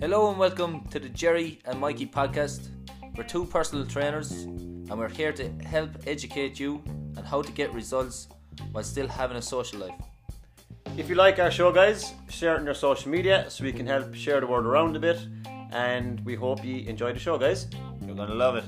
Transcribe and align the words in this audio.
Hello 0.00 0.30
and 0.30 0.38
welcome 0.38 0.88
to 0.88 0.98
the 0.98 1.10
Jerry 1.12 1.60
and 1.66 1.78
Mikey 1.78 2.06
podcast. 2.06 2.68
We're 3.14 3.24
two 3.24 3.44
personal 3.44 3.84
trainers 3.84 4.32
and 4.32 4.96
we're 4.96 5.10
here 5.10 5.30
to 5.32 5.50
help 5.66 5.90
educate 6.06 6.58
you 6.58 6.82
on 7.18 7.24
how 7.24 7.42
to 7.42 7.52
get 7.52 7.74
results 7.74 8.28
while 8.70 8.84
still 8.84 9.06
having 9.06 9.36
a 9.36 9.42
social 9.42 9.80
life. 9.80 10.00
If 10.96 11.10
you 11.10 11.14
like 11.14 11.38
our 11.38 11.50
show, 11.50 11.70
guys, 11.72 12.14
share 12.30 12.54
it 12.54 12.60
on 12.60 12.64
your 12.64 12.72
social 12.72 13.10
media 13.10 13.50
so 13.50 13.64
we 13.64 13.72
can 13.74 13.86
help 13.86 14.14
share 14.14 14.40
the 14.40 14.46
word 14.46 14.64
around 14.64 14.96
a 14.96 14.98
bit. 14.98 15.18
And 15.72 16.24
we 16.24 16.36
hope 16.36 16.64
you 16.64 16.88
enjoy 16.88 17.12
the 17.12 17.18
show, 17.18 17.36
guys. 17.36 17.66
You're 18.06 18.16
gonna 18.16 18.34
love 18.34 18.56
it. 18.56 18.64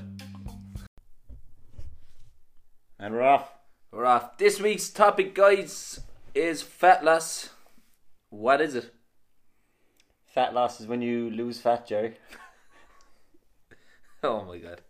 And 2.98 3.14
we're 3.14 3.22
off. 3.22 3.50
We're 3.90 4.04
off. 4.04 4.36
This 4.36 4.60
week's 4.60 4.90
topic, 4.90 5.34
guys, 5.34 6.00
is 6.34 6.62
fat 6.62 7.04
loss. 7.04 7.50
What 8.30 8.60
is 8.60 8.74
it? 8.74 8.92
Fat 10.26 10.52
loss 10.52 10.80
is 10.80 10.86
when 10.86 11.02
you 11.02 11.30
lose 11.30 11.60
fat, 11.60 11.86
Jerry. 11.86 12.16
Oh 14.22 14.42
my 14.42 14.56
god. 14.56 14.80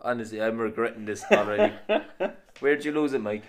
Honestly, 0.00 0.42
I'm 0.42 0.58
regretting 0.58 1.04
this 1.04 1.22
already. 1.30 1.72
Where'd 2.58 2.84
you 2.84 2.90
lose 2.90 3.12
it, 3.12 3.20
Mike? 3.20 3.44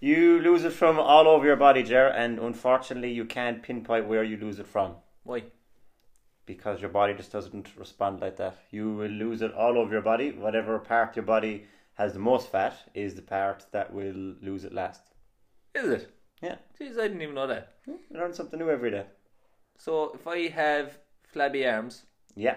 You 0.00 0.38
lose 0.38 0.64
it 0.64 0.74
from 0.74 0.98
all 0.98 1.26
over 1.26 1.46
your 1.46 1.56
body, 1.56 1.82
Jerry, 1.82 2.12
and 2.14 2.38
unfortunately, 2.38 3.10
you 3.10 3.24
can't 3.24 3.62
pinpoint 3.62 4.06
where 4.06 4.22
you 4.22 4.36
lose 4.36 4.58
it 4.58 4.66
from 4.66 4.96
Why? 5.22 5.44
because 6.44 6.82
your 6.82 6.90
body 6.90 7.14
just 7.14 7.32
doesn't 7.32 7.70
respond 7.76 8.20
like 8.20 8.36
that. 8.36 8.58
You 8.70 8.92
will 8.92 9.08
lose 9.08 9.40
it 9.40 9.54
all 9.54 9.78
over 9.78 9.92
your 9.94 10.02
body. 10.02 10.32
Whatever 10.32 10.78
part 10.78 11.10
of 11.10 11.16
your 11.16 11.24
body 11.24 11.64
has 11.94 12.12
the 12.12 12.18
most 12.18 12.50
fat 12.52 12.76
is 12.92 13.14
the 13.14 13.22
part 13.22 13.64
that 13.72 13.94
will 13.94 14.34
lose 14.42 14.64
it 14.64 14.74
last. 14.74 15.00
Is 15.74 15.88
it? 15.90 16.13
Yeah, 16.44 16.56
Jeez, 16.78 16.98
I 16.98 17.08
didn't 17.08 17.22
even 17.22 17.34
know 17.34 17.46
that. 17.46 17.72
you 17.86 17.98
learn 18.10 18.34
something 18.34 18.58
new 18.58 18.68
every 18.68 18.90
day. 18.90 19.06
So 19.78 20.12
if 20.14 20.26
I 20.26 20.48
have 20.48 20.98
flabby 21.32 21.66
arms 21.66 22.02
Yeah, 22.36 22.56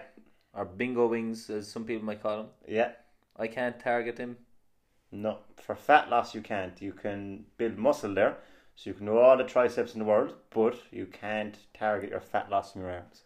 or 0.53 0.66
bingo 0.66 1.08
wings, 1.08 1.50
as 1.50 1.67
some 1.72 1.86
people 1.86 2.06
might 2.06 2.22
call 2.22 2.38
them, 2.38 2.48
yeah. 2.67 2.92
I 3.38 3.48
can't 3.48 3.80
target 3.80 4.17
them. 4.17 4.38
No, 5.11 5.38
for 5.56 5.76
fat 5.76 6.09
loss 6.09 6.36
you 6.36 6.42
can't. 6.42 6.81
You 6.81 6.92
can 6.92 7.45
build 7.58 7.78
muscle 7.78 8.14
there, 8.14 8.38
so 8.76 8.89
you 8.89 8.94
can 8.94 9.06
do 9.06 9.17
all 9.17 9.38
the 9.38 9.45
triceps 9.45 9.94
in 9.94 10.00
the 10.00 10.06
world, 10.06 10.33
but 10.50 10.76
you 10.92 11.06
can't 11.06 11.58
target 11.73 12.09
your 12.09 12.20
fat 12.20 12.50
loss 12.50 12.76
in 12.76 12.81
your 12.81 12.92
arms. 12.92 13.22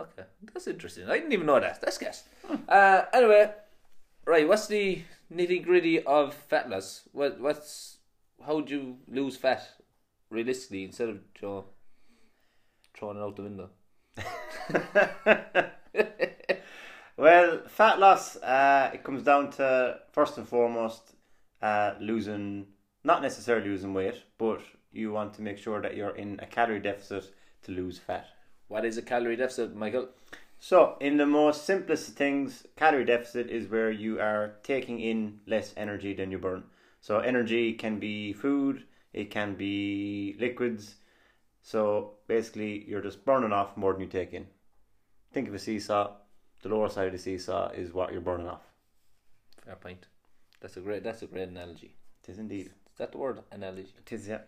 Okay, 0.00 0.22
that's 0.52 0.66
interesting. 0.66 1.08
I 1.08 1.18
didn't 1.18 1.32
even 1.32 1.46
know 1.46 1.60
that. 1.60 1.80
That's 1.82 1.98
gas. 1.98 2.24
Uh, 2.68 3.02
anyway, 3.12 3.52
right. 4.24 4.48
What's 4.48 4.68
the 4.68 5.02
nitty 5.32 5.62
gritty 5.64 6.02
of 6.02 6.32
fat 6.34 6.70
loss? 6.70 7.02
What 7.12 7.38
what's 7.40 7.98
how 8.44 8.60
do 8.60 8.74
you 8.74 8.96
lose 9.08 9.36
fat 9.36 9.68
realistically 10.30 10.84
instead 10.84 11.08
of 11.08 11.16
you 11.16 11.48
know, 11.48 11.64
throwing 12.94 13.16
it 13.16 13.20
out 13.20 13.36
the 13.36 13.42
window? 13.42 13.70
Well, 17.16 17.62
fat 17.66 17.98
loss, 17.98 18.36
uh, 18.36 18.90
it 18.92 19.02
comes 19.02 19.22
down 19.22 19.50
to 19.52 20.00
first 20.12 20.36
and 20.36 20.46
foremost 20.46 21.14
uh, 21.62 21.94
losing, 21.98 22.66
not 23.04 23.22
necessarily 23.22 23.70
losing 23.70 23.94
weight, 23.94 24.22
but 24.36 24.60
you 24.92 25.12
want 25.12 25.32
to 25.34 25.42
make 25.42 25.56
sure 25.56 25.80
that 25.80 25.96
you're 25.96 26.14
in 26.14 26.38
a 26.42 26.46
calorie 26.46 26.78
deficit 26.78 27.32
to 27.62 27.72
lose 27.72 27.98
fat. 27.98 28.26
What 28.68 28.84
is 28.84 28.98
a 28.98 29.02
calorie 29.02 29.36
deficit, 29.36 29.74
Michael? 29.74 30.10
So, 30.58 30.96
in 31.00 31.16
the 31.16 31.26
most 31.26 31.64
simplest 31.64 32.10
things, 32.16 32.66
calorie 32.76 33.04
deficit 33.06 33.48
is 33.48 33.68
where 33.68 33.90
you 33.90 34.20
are 34.20 34.56
taking 34.62 35.00
in 35.00 35.40
less 35.46 35.72
energy 35.76 36.12
than 36.12 36.30
you 36.30 36.38
burn. 36.38 36.64
So, 37.00 37.20
energy 37.20 37.72
can 37.72 37.98
be 37.98 38.34
food, 38.34 38.84
it 39.16 39.30
can 39.30 39.54
be 39.54 40.36
liquids. 40.38 40.96
So, 41.62 42.12
basically, 42.28 42.84
you're 42.88 43.00
just 43.00 43.24
burning 43.24 43.52
off 43.52 43.76
more 43.76 43.92
than 43.92 44.02
you 44.02 44.06
take 44.06 44.32
in. 44.32 44.46
Think 45.32 45.48
of 45.48 45.54
a 45.54 45.58
seesaw. 45.58 46.12
The 46.62 46.68
lower 46.68 46.88
side 46.88 47.06
of 47.06 47.12
the 47.12 47.18
seesaw 47.18 47.70
is 47.70 47.92
what 47.92 48.12
you're 48.12 48.20
burning 48.20 48.46
off. 48.46 48.62
Fair 49.64 49.74
point. 49.76 50.06
That's 50.60 50.76
a 50.76 50.80
great. 50.80 51.02
That's 51.02 51.22
a 51.22 51.26
great 51.26 51.48
analogy. 51.48 51.96
It 52.22 52.30
is 52.30 52.38
indeed. 52.38 52.66
Is 52.66 52.98
that 52.98 53.12
the 53.12 53.18
word? 53.18 53.40
Analogy. 53.50 53.92
It 53.98 54.12
is, 54.12 54.28
yeah. 54.28 54.38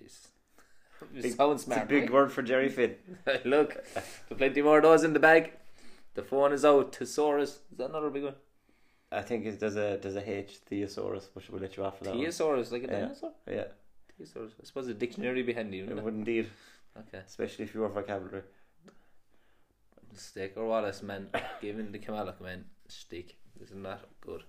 Yes. 0.00 0.28
Big- 1.14 1.34
sound 1.34 1.54
It's 1.54 1.66
a 1.66 1.84
big 1.86 2.02
right? 2.04 2.12
word 2.12 2.32
for 2.32 2.42
Jerry 2.42 2.68
Finn. 2.68 2.94
Look, 3.44 3.74
there's 3.94 4.38
plenty 4.38 4.62
more 4.62 4.78
of 4.78 4.84
those 4.84 5.02
in 5.02 5.12
the 5.12 5.18
bag. 5.18 5.52
The 6.14 6.22
phone 6.22 6.52
is 6.52 6.64
out. 6.64 6.94
Thesaurus. 6.94 7.50
Is 7.72 7.78
that 7.78 7.90
another 7.90 8.10
big 8.10 8.24
one? 8.24 8.34
I 9.12 9.22
think 9.22 9.44
it, 9.44 9.58
does 9.58 9.76
a 9.76 9.98
there's 10.00 10.16
a 10.16 10.30
H, 10.30 10.58
Theosaurus, 10.70 11.30
which 11.34 11.50
we'll 11.50 11.60
let 11.60 11.76
you 11.76 11.84
off 11.84 11.98
for 11.98 12.04
that 12.04 12.14
one. 12.14 12.24
Thesaurus, 12.24 12.70
like 12.70 12.84
a 12.84 12.86
dinosaur? 12.86 13.32
Yeah. 13.50 13.64
Dinosaur. 14.20 14.42
Yeah, 14.42 14.48
Thesaurus. 14.48 14.52
I 14.60 14.66
suppose 14.66 14.88
a 14.88 14.94
dictionary 14.94 15.42
behind 15.42 15.74
you. 15.74 15.84
it 15.84 15.88
Wouldn't 15.94 16.28
indeed, 16.28 16.48
Okay. 16.98 17.22
especially 17.26 17.64
if 17.64 17.74
you 17.74 17.80
were 17.80 17.88
vocabulary. 17.88 18.42
Staker 20.14 20.64
Wallace, 20.64 21.02
man. 21.02 21.28
Giving 21.60 21.92
the 21.92 21.98
Kamalak, 21.98 22.40
man. 22.40 22.64
Stick. 22.88 23.36
This 23.58 23.70
is 23.70 23.76
not 23.76 24.00
that 24.00 24.20
good. 24.20 24.42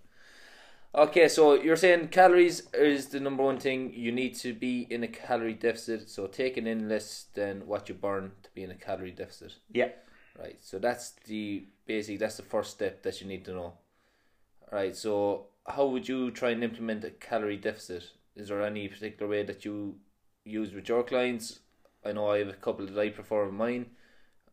Okay, 0.93 1.29
so 1.29 1.53
you're 1.53 1.77
saying 1.77 2.09
calories 2.09 2.67
is 2.73 3.07
the 3.07 3.19
number 3.19 3.43
one 3.43 3.59
thing. 3.59 3.93
You 3.93 4.11
need 4.11 4.35
to 4.39 4.53
be 4.53 4.87
in 4.89 5.03
a 5.03 5.07
calorie 5.07 5.53
deficit. 5.53 6.09
So 6.09 6.27
taking 6.27 6.67
in 6.67 6.89
less 6.89 7.27
than 7.33 7.65
what 7.67 7.87
you 7.87 7.95
burn 7.95 8.31
to 8.43 8.49
be 8.53 8.63
in 8.63 8.71
a 8.71 8.75
calorie 8.75 9.11
deficit. 9.11 9.53
Yeah. 9.71 9.89
Right. 10.37 10.57
So 10.61 10.79
that's 10.79 11.11
the 11.27 11.67
basic. 11.85 12.19
That's 12.19 12.37
the 12.37 12.43
first 12.43 12.71
step 12.71 13.03
that 13.03 13.21
you 13.21 13.27
need 13.27 13.45
to 13.45 13.51
know. 13.53 13.73
Right. 14.71 14.95
So 14.95 15.47
how 15.65 15.85
would 15.85 16.09
you 16.09 16.31
try 16.31 16.49
and 16.49 16.63
implement 16.63 17.03
a 17.05 17.11
calorie 17.11 17.57
deficit? 17.57 18.11
Is 18.35 18.47
there 18.47 18.61
any 18.61 18.87
particular 18.87 19.29
way 19.29 19.43
that 19.43 19.65
you 19.65 19.95
use 20.45 20.73
with 20.73 20.87
your 20.87 21.03
clients? 21.03 21.59
I 22.05 22.13
know 22.13 22.31
I 22.31 22.39
have 22.39 22.49
a 22.49 22.53
couple 22.53 22.85
that 22.85 22.99
I 22.99 23.09
prefer 23.09 23.43
of 23.43 23.53
mine. 23.53 23.87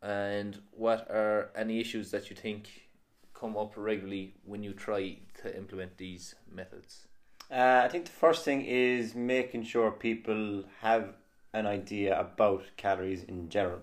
And 0.02 0.60
what 0.70 1.10
are 1.10 1.50
any 1.56 1.80
issues 1.80 2.10
that 2.10 2.30
you 2.30 2.36
think 2.36 2.88
come 3.34 3.56
up 3.56 3.74
regularly 3.76 4.34
when 4.44 4.62
you 4.62 4.72
try 4.72 5.18
to 5.42 5.56
implement 5.56 5.96
these 5.96 6.34
methods? 6.50 7.06
Uh, 7.50 7.82
I 7.84 7.88
think 7.88 8.04
the 8.04 8.10
first 8.10 8.44
thing 8.44 8.64
is 8.64 9.14
making 9.14 9.64
sure 9.64 9.90
people 9.90 10.64
have 10.80 11.14
an 11.54 11.66
idea 11.66 12.18
about 12.18 12.64
calories 12.76 13.24
in 13.24 13.48
general. 13.48 13.80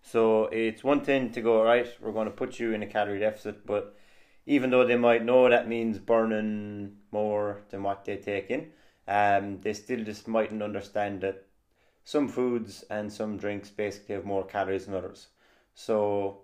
So 0.00 0.44
it's 0.46 0.84
one 0.84 1.02
thing 1.02 1.30
to 1.32 1.40
go 1.40 1.62
right. 1.62 1.88
We're 2.00 2.12
going 2.12 2.26
to 2.26 2.30
put 2.30 2.58
you 2.58 2.72
in 2.72 2.82
a 2.82 2.86
calorie 2.86 3.20
deficit, 3.20 3.66
but 3.66 3.96
even 4.46 4.70
though 4.70 4.86
they 4.86 4.96
might 4.96 5.24
know 5.24 5.48
that 5.48 5.68
means 5.68 5.98
burning 5.98 6.96
more 7.10 7.62
than 7.70 7.82
what 7.82 8.04
they 8.04 8.16
take 8.16 8.50
in, 8.50 8.70
um, 9.08 9.60
they 9.60 9.72
still 9.72 10.04
just 10.04 10.28
mightn't 10.28 10.62
understand 10.62 11.20
that 11.22 11.44
some 12.04 12.28
foods 12.28 12.84
and 12.90 13.12
some 13.12 13.36
drinks 13.36 13.70
basically 13.70 14.14
have 14.14 14.24
more 14.24 14.44
calories 14.44 14.86
than 14.86 14.94
others. 14.94 15.28
So 15.74 16.42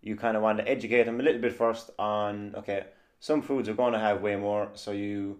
you 0.00 0.16
kind 0.16 0.36
of 0.36 0.42
want 0.42 0.58
to 0.58 0.68
educate 0.68 1.04
them 1.04 1.20
a 1.20 1.22
little 1.22 1.40
bit 1.40 1.54
first 1.54 1.90
on 1.98 2.54
okay, 2.56 2.86
some 3.20 3.42
foods 3.42 3.68
are 3.68 3.74
going 3.74 3.92
to 3.92 3.98
have 3.98 4.22
way 4.22 4.36
more, 4.36 4.70
so 4.74 4.92
you 4.92 5.38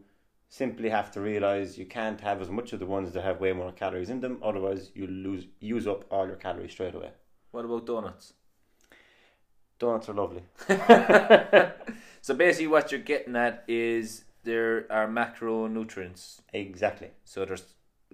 simply 0.49 0.89
have 0.89 1.11
to 1.13 1.21
realize 1.21 1.79
you 1.79 1.87
can't 1.87 2.21
have 2.21 2.43
as 2.43 2.51
much 2.51 2.73
of 2.73 2.79
the 2.81 2.87
ones 2.87 3.13
that 3.13 3.23
have 3.23 3.41
way 3.41 3.53
more 3.53 3.73
calories 3.73 4.11
in 4.11 4.21
them, 4.21 4.39
otherwise 4.43 4.91
you 4.95 5.07
lose 5.07 5.47
use 5.61 5.87
up 5.87 6.05
all 6.11 6.27
your 6.27 6.37
calories 6.37 6.73
straight 6.73 6.95
away. 6.95 7.11
What 7.51 7.65
about 7.65 7.87
donuts? 7.87 8.35
Donuts 9.79 10.09
are 10.09 10.15
lovely. 10.15 10.43
So 12.23 12.35
basically, 12.35 12.69
what 12.69 12.93
you're 12.93 13.01
getting 13.01 13.35
at 13.35 13.65
is 13.67 14.25
there 14.45 14.87
are 14.91 15.07
macronutrients. 15.09 16.41
Exactly. 16.53 17.11
So 17.25 17.45
there's 17.45 17.65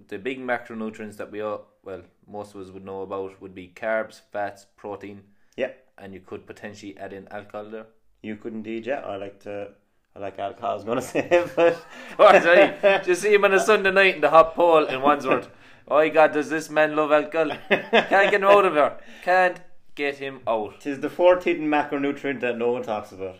the 0.07 0.17
big 0.17 0.39
macronutrients 0.39 1.17
that 1.17 1.31
we 1.31 1.41
all 1.41 1.67
well 1.83 2.01
most 2.27 2.55
of 2.55 2.61
us 2.61 2.69
would 2.69 2.85
know 2.85 3.01
about 3.01 3.41
would 3.41 3.55
be 3.55 3.71
carbs, 3.75 4.21
fats, 4.31 4.65
protein. 4.77 5.23
Yeah. 5.57 5.71
And 5.97 6.13
you 6.13 6.21
could 6.21 6.45
potentially 6.45 6.97
add 6.97 7.13
in 7.13 7.27
alcohol 7.29 7.69
there. 7.69 7.87
You 8.21 8.35
could 8.35 8.53
indeed, 8.53 8.85
yeah. 8.85 8.99
I 9.01 9.15
like 9.17 9.39
to 9.43 9.71
I 10.15 10.19
like 10.19 10.39
alcohol 10.39 10.71
I 10.71 10.73
was 10.75 10.83
gonna 10.83 11.01
say, 11.13 11.45
but 11.55 11.85
Oh. 12.19 13.01
Just 13.03 13.21
see 13.21 13.33
him 13.33 13.45
on 13.45 13.53
a 13.53 13.59
Sunday 13.59 13.91
night 13.91 14.15
in 14.15 14.21
the 14.21 14.29
hot 14.29 14.55
pole 14.55 14.85
in 14.85 15.01
Wandsworth. 15.01 15.49
Oh 15.91 16.07
God, 16.07 16.33
does 16.33 16.51
this 16.51 16.69
man 16.69 16.95
love 16.95 17.11
alcohol? 17.11 17.57
Can't 17.67 18.29
get 18.29 18.33
him 18.35 18.43
out 18.43 18.63
of 18.63 18.73
here. 18.73 18.97
Can't 19.23 19.59
get 19.95 20.17
him 20.17 20.39
out. 20.47 20.81
Tis 20.81 20.99
the 20.99 21.09
fourth 21.09 21.45
hidden 21.45 21.67
macronutrient 21.67 22.41
that 22.41 22.59
no 22.59 22.71
one 22.73 22.83
talks 22.83 23.11
about. 23.11 23.37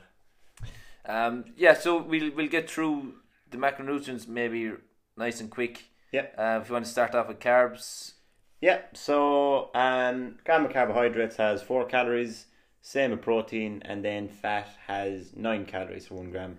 Um, 1.05 1.45
yeah, 1.57 1.73
so 1.73 2.01
we'll 2.01 2.31
we'll 2.31 2.47
get 2.47 2.69
through 2.69 3.15
the 3.49 3.57
macronutrients 3.57 4.27
maybe 4.27 4.71
nice 5.17 5.41
and 5.41 5.49
quick. 5.49 5.85
Yeah. 6.11 6.27
Uh, 6.37 6.59
if 6.61 6.69
you 6.69 6.73
want 6.73 6.85
to 6.85 6.91
start 6.91 7.15
off 7.15 7.27
with 7.27 7.39
carbs, 7.39 8.13
Yeah, 8.61 8.81
so 8.93 9.69
um, 9.73 10.37
gram 10.45 10.65
of 10.65 10.73
carbohydrates 10.73 11.37
has 11.37 11.61
four 11.61 11.85
calories, 11.85 12.47
same 12.81 13.11
with 13.11 13.21
protein, 13.21 13.81
and 13.85 14.03
then 14.03 14.27
fat 14.27 14.67
has 14.87 15.35
nine 15.35 15.65
calories 15.65 16.07
for 16.07 16.15
one 16.15 16.31
gram. 16.31 16.57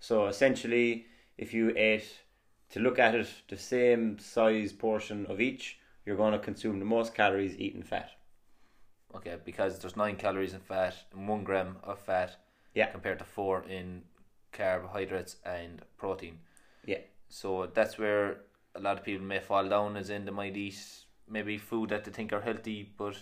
So 0.00 0.26
essentially, 0.26 1.06
if 1.38 1.52
you 1.54 1.72
ate, 1.76 2.20
to 2.70 2.80
look 2.80 2.98
at 2.98 3.14
it, 3.14 3.28
the 3.48 3.56
same 3.58 4.18
size 4.18 4.72
portion 4.72 5.26
of 5.26 5.40
each, 5.40 5.78
you're 6.06 6.16
going 6.16 6.32
to 6.32 6.38
consume 6.38 6.78
the 6.78 6.84
most 6.84 7.14
calories 7.14 7.58
eating 7.58 7.82
fat. 7.82 8.10
okay, 9.14 9.36
because 9.44 9.78
there's 9.78 9.96
nine 9.96 10.16
calories 10.16 10.54
in 10.54 10.60
fat 10.60 10.94
and 11.12 11.28
one 11.28 11.44
gram 11.44 11.76
of 11.84 11.98
fat. 11.98 12.36
Yeah. 12.74 12.86
Compared 12.86 13.18
to 13.20 13.24
four 13.24 13.64
in 13.68 14.02
carbohydrates 14.52 15.36
and 15.44 15.82
protein. 15.98 16.38
Yeah. 16.86 16.98
So 17.28 17.70
that's 17.72 17.98
where 17.98 18.38
a 18.74 18.80
lot 18.80 18.98
of 18.98 19.04
people 19.04 19.24
may 19.26 19.40
fall 19.40 19.68
down 19.68 19.96
is 19.96 20.10
in 20.10 20.24
they 20.24 20.30
might 20.30 20.56
eat 20.56 20.78
maybe 21.28 21.58
food 21.58 21.90
that 21.90 22.04
they 22.04 22.10
think 22.10 22.32
are 22.32 22.40
healthy, 22.40 22.92
but 22.96 23.16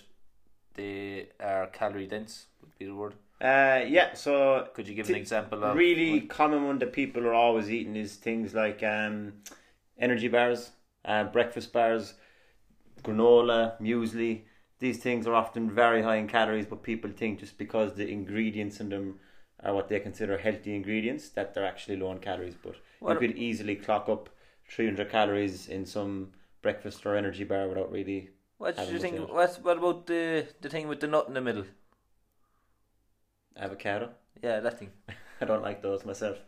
they 0.75 1.29
are 1.41 1.67
calorie 1.69 2.07
dense. 2.07 2.47
Would 2.61 2.79
be 2.79 2.87
the 2.87 2.95
word. 2.95 3.15
Uh, 3.41 3.85
yeah, 3.89 4.15
so 4.15 4.69
Could 4.73 4.87
you 4.87 4.95
give 4.95 5.09
an 5.09 5.17
example 5.17 5.65
of 5.65 5.77
really 5.77 6.21
common 6.21 6.65
one 6.65 6.79
that 6.79 6.93
people 6.93 7.27
are 7.27 7.35
always 7.35 7.69
eating 7.71 7.97
is 7.97 8.15
things 8.15 8.55
like 8.55 8.85
um, 8.85 9.33
energy 9.99 10.29
bars, 10.29 10.71
uh, 11.05 11.25
breakfast 11.25 11.73
bars, 11.73 12.15
granola, 13.03 13.81
muesli. 13.81 14.43
These 14.79 14.99
things 14.99 15.27
are 15.27 15.35
often 15.35 15.71
very 15.71 16.03
high 16.03 16.17
in 16.17 16.29
calories, 16.29 16.67
but 16.67 16.85
people 16.85 17.11
think 17.11 17.41
just 17.41 17.59
because 17.59 17.95
the 17.95 18.09
ingredients 18.09 18.81
in 18.81 18.91
them 18.91 19.19
are 19.63 19.75
what 19.75 19.89
they 19.89 20.01
consider 20.01 20.39
healthy 20.39 20.75
ingredients 20.75 21.29
that 21.31 21.55
they're 21.55 21.67
actually 21.67 21.97
low 21.97 22.11
in 22.13 22.19
calories. 22.19 22.55
But 22.55 22.77
What- 23.01 23.21
you 23.21 23.29
could 23.29 23.39
easily 23.39 23.77
clock 23.77 24.09
up 24.09 24.29
300 24.69 25.11
calories 25.11 25.69
in 25.69 25.87
some 25.87 26.33
breakfast 26.63 27.05
or 27.07 27.17
energy 27.17 27.45
bar 27.45 27.69
without 27.69 27.91
really. 27.93 28.31
What 28.59 28.77
do 28.77 28.93
you 28.93 28.99
think? 28.99 29.19
at. 29.19 29.33
What 29.33 29.59
about 29.79 30.07
the 30.07 30.47
the 30.61 30.69
thing 30.69 30.89
with 30.89 31.01
the 31.01 31.09
nut 31.09 31.27
in 31.29 31.35
the 31.35 31.41
middle? 31.41 31.65
Avocado. 33.57 34.11
Yeah, 34.43 34.61
that 34.61 34.79
thing. 34.79 34.91
I 35.41 35.45
don't 35.45 35.63
like 35.63 35.83
those 35.83 36.05
myself. 36.05 36.39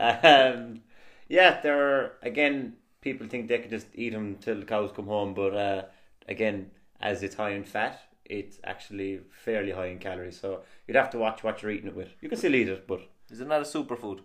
Um, 0.00 0.82
yeah, 1.28 1.60
they're 1.60 2.12
again. 2.22 2.76
People 3.00 3.28
think 3.28 3.48
they 3.48 3.58
can 3.58 3.70
just 3.70 3.86
eat 3.94 4.10
them 4.12 4.36
till 4.40 4.58
the 4.58 4.66
cows 4.66 4.90
come 4.94 5.06
home, 5.06 5.32
but 5.34 5.54
uh, 5.54 5.82
again, 6.26 6.70
as 7.00 7.22
it's 7.22 7.36
high 7.36 7.50
in 7.50 7.62
fat, 7.64 8.00
it's 8.28 8.58
actually 8.64 9.20
fairly 9.30 9.72
high 9.72 9.86
in 9.86 9.98
calories. 9.98 10.38
So 10.40 10.62
you'd 10.86 10.96
have 10.96 11.10
to 11.10 11.18
watch 11.18 11.42
what 11.42 11.62
you're 11.62 11.70
eating 11.70 11.88
it 11.88 11.96
with. 11.96 12.08
You 12.20 12.28
can 12.28 12.38
still 12.38 12.54
eat 12.54 12.68
it, 12.68 12.86
but 12.86 13.00
Is 13.30 13.40
it 13.40 13.48
not 13.48 13.60
a 13.60 13.64
superfood? 13.64 14.20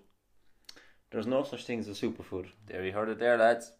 there's 1.12 1.28
no 1.28 1.44
such 1.44 1.66
thing 1.66 1.80
as 1.80 1.88
a 1.88 1.92
superfood. 1.92 2.48
There 2.68 2.84
you 2.84 2.92
heard 2.92 3.10
it 3.10 3.20
there, 3.20 3.38
lads. 3.38 3.72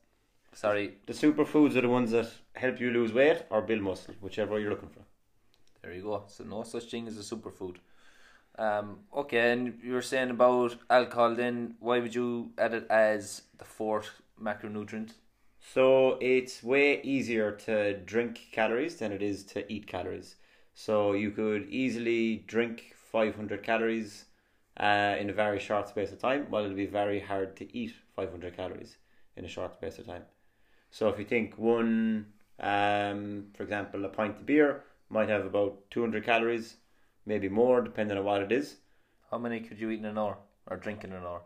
Sorry, 0.54 0.98
The 1.08 1.14
superfoods 1.14 1.76
are 1.76 1.82
the 1.82 1.90
ones 1.90 2.12
that 2.12 2.30
help 2.56 2.80
you 2.80 2.92
lose 2.92 3.12
weight 3.12 3.44
or 3.50 3.62
build 3.64 3.82
muscle, 3.82 4.14
whichever 4.22 4.60
you're 4.60 4.70
looking 4.70 4.90
for. 4.90 5.02
there 5.82 5.94
you 5.94 6.04
go. 6.04 6.24
So 6.28 6.44
no 6.44 6.64
such 6.64 6.92
thing 6.92 7.08
as 7.08 7.18
a 7.18 7.36
superfood. 7.36 7.78
Um, 8.60 9.00
okay, 9.16 9.52
and 9.52 9.80
you 9.84 9.94
were 9.94 10.04
saying 10.04 10.30
about 10.30 10.76
alcohol. 10.92 11.34
Then 11.34 11.76
why 11.80 12.00
would 12.00 12.14
you 12.14 12.52
add 12.58 12.76
it 12.76 12.86
as 12.90 13.42
the 13.58 13.66
fourth 13.66 14.12
macronutrient? 14.40 15.14
So 15.66 16.18
it's 16.22 16.62
way 16.62 17.02
easier 17.04 17.52
to 17.66 17.98
drink 17.98 18.50
calories 18.52 18.98
than 18.98 19.14
it 19.14 19.24
is 19.24 19.46
to 19.46 19.72
eat 19.72 19.88
calories. 19.88 20.36
So 20.74 21.14
you 21.14 21.32
could 21.32 21.70
easily 21.70 22.44
drink 22.46 22.94
500 22.96 23.64
calories 23.64 24.26
uh, 24.78 25.16
in 25.18 25.30
a 25.30 25.34
very 25.34 25.60
short 25.60 25.88
space 25.88 26.12
of 26.12 26.20
time, 26.20 26.48
while 26.50 26.66
it'll 26.66 26.76
be 26.76 26.86
very 26.86 27.22
hard 27.22 27.56
to 27.58 27.76
eat 27.76 27.94
500 28.16 28.56
calories 28.56 28.98
in 29.38 29.46
a 29.46 29.48
short 29.48 29.74
space 29.74 29.98
of 30.00 30.06
time. 30.06 30.24
So 30.92 31.08
if 31.08 31.18
you 31.18 31.26
think 31.26 31.58
one, 31.58 32.34
um, 32.60 33.46
for 33.56 33.64
example, 33.64 34.04
a 34.04 34.10
pint 34.10 34.38
of 34.38 34.46
beer 34.46 34.84
might 35.10 35.30
have 35.30 35.46
about 35.46 35.90
200 35.92 36.26
calories, 36.26 36.76
maybe 37.26 37.48
more, 37.48 37.82
depending 37.82 38.18
on 38.18 38.26
what 38.26 38.42
it 38.42 38.52
is. 38.52 38.76
How 39.32 39.38
many 39.38 39.62
could 39.62 39.80
you 39.80 39.90
eat 39.92 40.00
in 40.00 40.06
an 40.06 40.18
hour 40.18 40.38
or 40.68 40.78
drink 40.78 41.04
in 41.06 41.14
an 41.14 41.24
hour? 41.24 41.42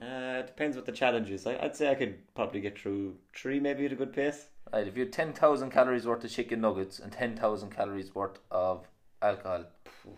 Uh, 0.00 0.40
it 0.40 0.46
depends 0.46 0.76
what 0.76 0.86
the 0.86 0.92
challenge 0.92 1.30
is. 1.30 1.46
I, 1.46 1.56
I'd 1.62 1.76
say 1.76 1.90
I 1.90 1.94
could 1.94 2.18
probably 2.34 2.60
get 2.60 2.78
through 2.78 3.16
three, 3.34 3.60
maybe 3.60 3.86
at 3.86 3.92
a 3.92 3.96
good 3.96 4.12
pace. 4.12 4.46
Right, 4.72 4.86
if 4.86 4.96
you 4.96 5.04
had 5.04 5.12
ten 5.12 5.32
thousand 5.32 5.70
calories 5.70 6.06
worth 6.06 6.24
of 6.24 6.30
chicken 6.30 6.60
nuggets 6.60 6.98
and 6.98 7.12
ten 7.12 7.36
thousand 7.36 7.70
calories 7.70 8.14
worth 8.14 8.38
of 8.50 8.86
alcohol, 9.20 9.66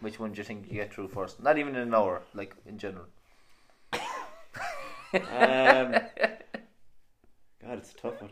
which 0.01 0.19
one 0.21 0.33
do 0.33 0.39
you 0.39 0.45
think 0.45 0.67
you 0.69 0.75
get 0.75 0.93
through 0.95 1.09
first? 1.09 1.43
Not 1.43 1.59
even 1.59 1.75
in 1.75 1.83
an 1.83 1.95
hour, 1.95 2.23
like 2.35 2.55
in 2.67 2.79
general. 2.79 3.07
Um, 5.15 5.21
God, 7.63 7.79
it's 7.79 7.93
a 7.93 7.97
tough 7.97 8.21
one. 8.21 8.31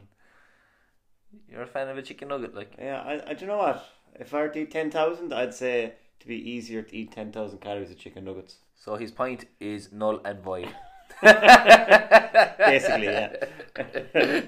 You're 1.48 1.62
a 1.62 1.66
fan 1.66 1.88
of 1.88 1.96
a 1.96 2.02
chicken 2.02 2.28
nugget, 2.28 2.54
like 2.54 2.74
Yeah, 2.78 3.00
I, 3.00 3.30
I 3.30 3.34
do 3.34 3.44
you 3.44 3.50
know 3.50 3.58
what? 3.58 3.84
If 4.14 4.34
I 4.34 4.42
were 4.42 4.48
to 4.48 4.60
eat 4.60 4.70
10,000, 4.70 5.32
I'd 5.32 5.54
say 5.54 5.92
to 6.20 6.26
be 6.26 6.36
easier 6.36 6.82
to 6.82 6.96
eat 6.96 7.12
10,000 7.12 7.58
calories 7.60 7.90
of 7.90 7.98
chicken 7.98 8.24
nuggets. 8.24 8.56
so. 8.76 8.96
His 8.96 9.10
point 9.10 9.46
is 9.60 9.90
null 9.92 10.20
and 10.24 10.40
void. 10.40 10.74
Basically, 12.58 13.04
yeah. 13.06 13.36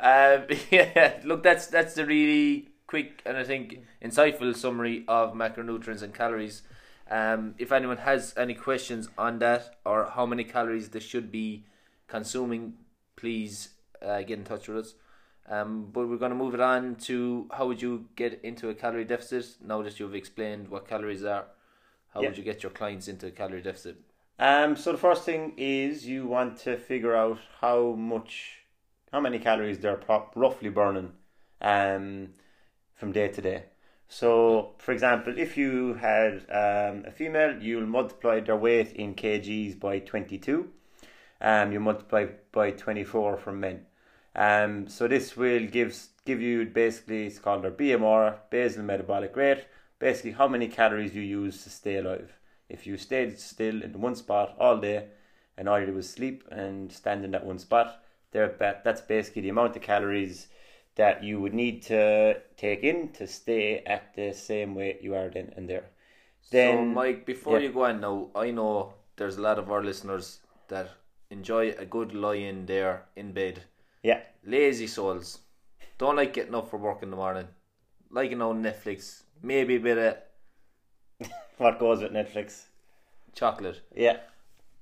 um, 0.00 0.46
yeah, 0.70 1.20
look, 1.24 1.42
that's 1.42 1.66
that's 1.66 1.94
the 1.94 2.06
really 2.06 2.68
quick 2.86 3.22
and 3.24 3.36
I 3.36 3.44
think 3.44 3.80
insightful 4.04 4.54
summary 4.56 5.04
of 5.08 5.34
macronutrients 5.34 6.02
and 6.02 6.14
calories. 6.14 6.62
Um, 7.10 7.54
if 7.58 7.72
anyone 7.72 7.98
has 7.98 8.34
any 8.36 8.54
questions 8.54 9.08
on 9.18 9.38
that 9.40 9.76
or 9.84 10.10
how 10.14 10.26
many 10.26 10.44
calories 10.44 10.90
they 10.90 11.00
should 11.00 11.30
be 11.30 11.64
consuming, 12.08 12.74
please 13.16 13.70
uh, 14.00 14.20
get 14.22 14.38
in 14.38 14.44
touch 14.44 14.68
with 14.68 14.78
us. 14.78 14.94
Um, 15.48 15.88
but 15.92 16.08
we're 16.08 16.16
going 16.16 16.30
to 16.30 16.36
move 16.36 16.54
it 16.54 16.60
on 16.60 16.94
to 17.06 17.48
how 17.52 17.66
would 17.66 17.82
you 17.82 18.06
get 18.16 18.40
into 18.42 18.68
a 18.70 18.74
calorie 18.74 19.04
deficit 19.04 19.56
now 19.64 19.82
that 19.82 19.98
you've 20.00 20.14
explained 20.14 20.68
what 20.68 20.88
calories 20.88 21.24
are. 21.24 21.46
How 22.14 22.22
Yeah. 22.22 22.28
would 22.28 22.38
you 22.38 22.44
get 22.44 22.62
your 22.62 22.70
clients 22.72 23.08
into 23.08 23.26
a 23.26 23.30
calorie 23.30 23.62
deficit? 23.62 23.96
Um, 24.38 24.76
so 24.76 24.92
the 24.92 24.98
first 24.98 25.24
thing 25.24 25.54
is 25.56 26.06
you 26.06 26.26
want 26.26 26.58
to 26.60 26.76
figure 26.76 27.14
out 27.14 27.38
how 27.60 27.92
much, 27.92 28.64
how 29.12 29.20
many 29.20 29.38
calories 29.38 29.78
they're 29.78 29.96
prop- 29.96 30.32
roughly 30.34 30.70
burning 30.70 31.12
um, 31.60 32.30
from 32.94 33.12
day 33.12 33.28
to 33.28 33.40
day. 33.40 33.64
So, 34.08 34.74
for 34.76 34.92
example, 34.92 35.38
if 35.38 35.56
you 35.56 35.94
had 35.94 36.44
um, 36.50 37.04
a 37.06 37.10
female, 37.10 37.62
you'll 37.62 37.86
multiply 37.86 38.40
their 38.40 38.56
weight 38.56 38.92
in 38.92 39.14
kgs 39.14 39.80
by 39.80 40.00
22. 40.00 40.68
Um, 41.40 41.72
you 41.72 41.80
multiply 41.80 42.26
by 42.52 42.72
24 42.72 43.38
for 43.38 43.52
men. 43.52 43.86
Um, 44.34 44.86
so 44.86 45.08
this 45.08 45.36
will 45.36 45.66
give 45.66 45.98
give 46.24 46.40
you 46.40 46.66
basically 46.66 47.26
it's 47.26 47.38
called 47.38 47.64
their 47.64 47.70
BMR, 47.70 48.36
basal 48.50 48.82
metabolic 48.82 49.34
rate, 49.36 49.66
basically 49.98 50.32
how 50.32 50.48
many 50.48 50.68
calories 50.68 51.14
you 51.14 51.22
use 51.22 51.64
to 51.64 51.70
stay 51.70 51.96
alive. 51.96 52.32
If 52.72 52.86
you 52.86 52.96
stayed 52.96 53.38
still 53.38 53.82
in 53.82 54.00
one 54.00 54.16
spot 54.16 54.56
all 54.58 54.78
day 54.78 55.08
and 55.56 55.68
all 55.68 55.78
you 55.78 55.86
did 55.86 55.94
was 55.94 56.08
sleep 56.08 56.44
and 56.50 56.90
stand 56.90 57.24
in 57.24 57.30
that 57.32 57.44
one 57.44 57.58
spot, 57.58 58.02
there 58.32 58.48
that 58.58 58.82
that's 58.84 59.02
basically 59.02 59.42
the 59.42 59.50
amount 59.50 59.76
of 59.76 59.82
calories 59.82 60.48
that 60.94 61.22
you 61.22 61.40
would 61.40 61.54
need 61.54 61.82
to 61.82 62.40
take 62.56 62.82
in 62.82 63.08
to 63.12 63.26
stay 63.26 63.78
at 63.86 64.14
the 64.14 64.32
same 64.32 64.74
weight 64.74 65.00
you 65.02 65.14
are 65.14 65.28
then 65.28 65.52
and 65.56 65.68
there. 65.68 65.86
so, 66.40 66.48
Then 66.56 66.94
Mike, 66.94 67.24
before 67.26 67.58
yeah. 67.58 67.66
you 67.68 67.72
go 67.72 67.84
on 67.84 68.00
now, 68.00 68.30
I 68.34 68.50
know 68.50 68.94
there's 69.16 69.36
a 69.36 69.42
lot 69.42 69.58
of 69.58 69.70
our 69.70 69.82
listeners 69.84 70.40
that 70.68 70.90
enjoy 71.30 71.70
a 71.78 71.86
good 71.86 72.14
lie 72.14 72.34
in 72.36 72.66
there 72.66 73.04
in 73.16 73.32
bed. 73.32 73.62
yeah, 74.02 74.20
Lazy 74.44 74.86
souls. 74.86 75.38
Don't 75.98 76.16
like 76.16 76.32
getting 76.34 76.54
up 76.54 76.68
for 76.68 76.78
work 76.78 77.02
in 77.02 77.10
the 77.10 77.16
morning. 77.16 77.48
Like, 78.10 78.24
Liking 78.24 78.42
on 78.42 78.62
Netflix. 78.62 79.22
Maybe 79.42 79.76
a 79.76 79.80
bit 79.80 79.98
of 79.98 80.16
what 81.62 81.78
goes 81.78 82.02
with 82.02 82.12
Netflix? 82.12 82.64
chocolate. 83.34 83.80
Yeah, 83.96 84.18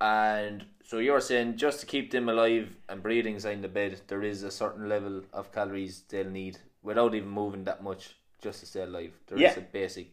And 0.00 0.64
so 0.82 0.98
you're 0.98 1.20
saying 1.20 1.56
just 1.56 1.78
to 1.80 1.86
keep 1.86 2.10
them 2.10 2.28
alive 2.28 2.68
and 2.88 3.00
breathing 3.02 3.34
inside 3.34 3.62
the 3.62 3.68
bed, 3.68 4.00
there 4.08 4.22
is 4.22 4.42
a 4.42 4.50
certain 4.50 4.88
level 4.88 5.22
of 5.32 5.52
calories 5.52 6.02
they'll 6.08 6.28
need 6.28 6.58
without 6.82 7.14
even 7.14 7.28
moving 7.28 7.62
that 7.64 7.82
much 7.82 8.16
just 8.42 8.60
to 8.60 8.66
stay 8.66 8.80
alive. 8.82 9.12
There 9.28 9.38
is 9.38 9.42
Yeah. 9.42 9.58
a 9.58 9.60
basic. 9.60 10.08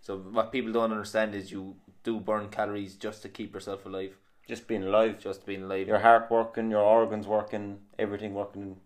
So 0.00 0.18
what 0.18 0.52
people 0.52 0.72
don't 0.72 0.92
understand 0.92 1.34
is 1.34 1.50
you 1.50 1.74
do 2.04 2.20
burn 2.20 2.50
calories 2.50 2.94
just 2.94 3.22
to 3.22 3.28
keep 3.28 3.54
yourself 3.54 3.84
alive, 3.86 4.16
just 4.46 4.66
being 4.68 4.84
alive. 4.84 5.18
just 5.18 5.44
being 5.46 5.62
alive. 5.64 5.88
Your 5.88 6.00
heart 6.00 6.30
working, 6.30 6.70
your 6.70 6.82
organs 6.82 7.26
working, 7.26 7.80
everything 7.98 8.34
working. 8.34 8.76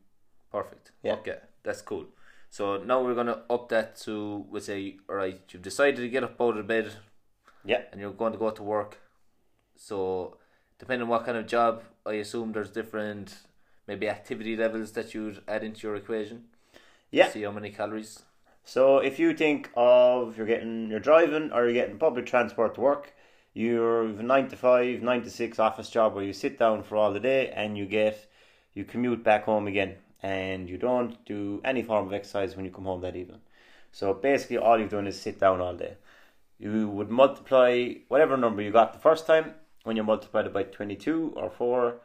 Perfect. 0.53 0.93
Yeah. 1.03 1.15
Okay, 1.15 1.39
that's 1.65 1.83
cool. 1.83 2.07
So 2.51 2.77
now 2.79 3.03
we're 3.03 3.15
gonna 3.15 3.43
up 3.51 3.69
that 3.71 3.97
to 4.05 4.47
we 4.49 4.61
say, 4.61 4.97
all 5.09 5.17
right, 5.17 5.41
you've 5.51 5.63
decided 5.63 5.97
to 5.97 6.09
get 6.09 6.25
up 6.25 6.41
out 6.41 6.57
of 6.57 6.67
bed 6.67 6.93
Yeah, 7.67 7.83
and 7.93 8.01
you're 8.01 8.13
going 8.13 8.33
to 8.33 8.39
go 8.39 8.51
to 8.51 8.63
work. 8.63 8.99
So 9.77 10.39
depending 10.79 11.03
on 11.03 11.09
what 11.09 11.25
kind 11.25 11.37
of 11.37 11.47
job, 11.47 11.83
I 12.05 12.15
assume 12.15 12.53
there's 12.53 12.71
different 12.71 13.39
maybe 13.87 14.09
activity 14.09 14.57
levels 14.57 14.93
that 14.93 15.15
you'd 15.15 15.43
add 15.47 15.63
into 15.63 15.87
your 15.87 15.97
equation. 15.97 16.45
yeah. 17.11 17.29
See 17.31 17.43
how 17.43 17.53
many 17.53 17.71
calories. 17.71 18.23
So 18.65 18.99
if 18.99 19.19
you 19.19 19.33
think 19.35 19.71
of 19.77 20.37
you're 20.37 20.47
getting 20.47 20.91
you're 20.91 21.01
driving 21.01 21.53
or 21.53 21.65
you're 21.65 21.73
getting 21.73 21.99
public 21.99 22.27
transport 22.27 22.75
to 22.75 22.81
work, 22.81 23.15
you're 23.55 24.03
a 24.03 24.23
nine 24.23 24.49
to 24.49 24.57
five, 24.57 25.03
nine 25.03 25.23
to 25.23 25.31
six 25.31 25.59
office 25.59 25.89
job 25.89 26.15
where 26.15 26.25
you 26.25 26.33
sit 26.33 26.59
down 26.59 26.83
for 26.83 26.97
all 26.97 27.13
the 27.13 27.21
day 27.21 27.51
and 27.51 27.79
you 27.79 27.87
get 27.87 28.29
you 28.75 28.85
commute 28.85 29.23
back 29.23 29.45
home 29.45 29.67
again 29.67 29.95
and 30.23 30.69
you 30.69 30.77
don't 30.79 31.25
do 31.25 31.61
any 31.65 31.83
form 31.83 32.07
of 32.07 32.13
exercise 32.13 32.57
when 32.57 32.65
you 32.65 32.71
come 32.71 32.85
home 32.85 33.01
that 33.03 33.17
evening. 33.17 33.41
So 33.93 34.13
basically 34.13 34.59
all 34.59 34.79
you've 34.79 34.91
done 34.91 35.07
is 35.07 35.19
sit 35.21 35.39
down 35.39 35.61
all 35.61 35.75
day. 35.75 35.95
You 36.59 36.89
would 36.89 37.11
multiply 37.11 37.95
whatever 38.09 38.37
number 38.37 38.63
you 38.63 38.71
got 38.71 38.93
the 38.93 38.99
first 38.99 39.27
time 39.27 39.55
when 39.85 39.97
you 39.97 40.03
multiplied 40.03 40.47
it 40.47 40.53
by 40.53 40.63
twenty 40.63 40.97
two 40.97 41.33
or 41.37 41.51
four 41.51 42.01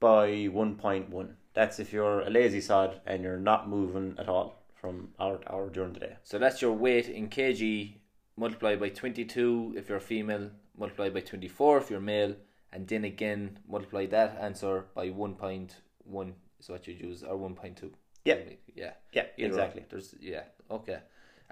by 0.00 0.44
one 0.44 0.76
point 0.76 1.10
one. 1.10 1.36
That's 1.54 1.78
if 1.78 1.92
you're 1.92 2.20
a 2.20 2.30
lazy 2.30 2.60
sod 2.60 3.00
and 3.06 3.22
you're 3.22 3.38
not 3.38 3.68
moving 3.68 4.16
at 4.18 4.28
all 4.28 4.62
from 4.74 5.10
hour 5.20 5.38
to 5.38 5.52
hour 5.52 5.70
during 5.70 5.92
the 5.92 6.00
day. 6.00 6.16
So 6.22 6.38
that's 6.38 6.60
your 6.60 6.72
weight 6.72 7.08
in 7.08 7.28
kg 7.28 7.94
multiplied 8.36 8.80
by 8.80 8.88
22 8.88 9.74
if 9.76 9.88
you're 9.88 10.00
female, 10.00 10.50
multiplied 10.76 11.14
by 11.14 11.20
24 11.20 11.78
if 11.78 11.90
you're 11.90 12.00
male, 12.00 12.34
and 12.72 12.88
then 12.88 13.04
again 13.04 13.58
multiply 13.68 14.06
that 14.06 14.38
answer 14.40 14.86
by 14.94 15.08
1.1 15.08 15.70
one 16.04 16.34
is 16.58 16.68
what 16.68 16.86
you'd 16.86 17.00
use, 17.00 17.22
or 17.22 17.36
one 17.36 17.54
point 17.54 17.76
two. 17.76 17.92
Yeah. 18.24 18.36
yeah, 18.74 18.92
Yeah, 19.12 19.24
exactly. 19.36 19.84
There's 19.88 20.14
yeah, 20.20 20.44
okay. 20.70 20.98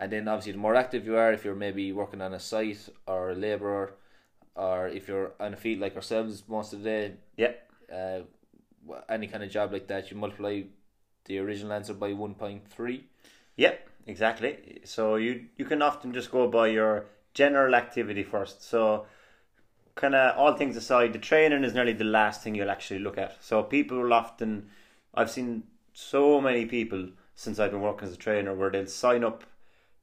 And 0.00 0.10
then 0.10 0.26
obviously 0.26 0.52
the 0.52 0.58
more 0.58 0.74
active 0.74 1.06
you 1.06 1.16
are, 1.16 1.32
if 1.32 1.44
you're 1.44 1.54
maybe 1.54 1.92
working 1.92 2.22
on 2.22 2.32
a 2.34 2.40
site 2.40 2.88
or 3.06 3.30
a 3.30 3.34
labourer, 3.34 3.92
or 4.56 4.88
if 4.88 5.06
you're 5.06 5.32
on 5.38 5.52
a 5.52 5.56
field 5.56 5.80
like 5.80 5.94
ourselves 5.94 6.42
most 6.48 6.72
of 6.72 6.82
the 6.82 6.90
day, 6.90 7.12
Yeah. 7.36 7.52
uh, 7.92 8.22
any 9.08 9.26
kind 9.26 9.44
of 9.44 9.50
job 9.50 9.72
like 9.72 9.86
that, 9.88 10.10
you 10.10 10.16
multiply 10.16 10.62
the 11.26 11.38
original 11.38 11.72
answer 11.72 11.94
by 11.94 12.14
one 12.14 12.34
point 12.34 12.66
three. 12.66 13.04
Yep, 13.56 13.88
exactly. 14.06 14.80
So 14.84 15.16
you 15.16 15.46
you 15.58 15.66
can 15.66 15.82
often 15.82 16.14
just 16.14 16.30
go 16.30 16.48
by 16.48 16.68
your 16.68 17.04
general 17.34 17.74
activity 17.74 18.22
first. 18.22 18.64
So 18.64 19.06
kind 19.96 20.14
of 20.14 20.36
all 20.38 20.54
things 20.56 20.76
aside, 20.76 21.12
the 21.12 21.18
training 21.18 21.62
is 21.62 21.74
nearly 21.74 21.92
the 21.92 22.04
last 22.04 22.42
thing 22.42 22.54
you'll 22.54 22.70
actually 22.70 23.00
look 23.00 23.18
at. 23.18 23.36
So 23.42 23.62
people 23.62 23.98
will 23.98 24.14
often, 24.14 24.70
I've 25.14 25.30
seen 25.30 25.64
so 25.92 26.40
many 26.40 26.64
people 26.64 27.10
since 27.34 27.58
I've 27.58 27.70
been 27.70 27.82
working 27.82 28.08
as 28.08 28.14
a 28.14 28.16
trainer 28.16 28.54
where 28.54 28.70
they'll 28.70 28.86
sign 28.86 29.24
up 29.24 29.44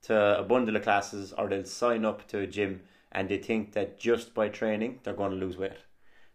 to 0.07 0.39
a 0.39 0.43
bundle 0.43 0.75
of 0.75 0.83
classes 0.83 1.33
or 1.37 1.49
they'll 1.49 1.65
sign 1.65 2.05
up 2.05 2.27
to 2.29 2.39
a 2.39 2.47
gym 2.47 2.81
and 3.11 3.27
they 3.27 3.37
think 3.37 3.73
that 3.73 3.99
just 3.99 4.33
by 4.33 4.47
training 4.47 4.99
they're 5.03 5.13
going 5.13 5.31
to 5.31 5.37
lose 5.37 5.57
weight, 5.57 5.79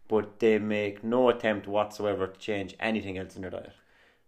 but 0.07 0.39
they 0.39 0.59
make 0.59 1.03
no 1.03 1.29
attempt 1.29 1.67
whatsoever 1.67 2.27
to 2.27 2.39
change 2.39 2.75
anything 2.79 3.17
else 3.17 3.35
in 3.35 3.41
their 3.41 3.51
diet. 3.51 3.73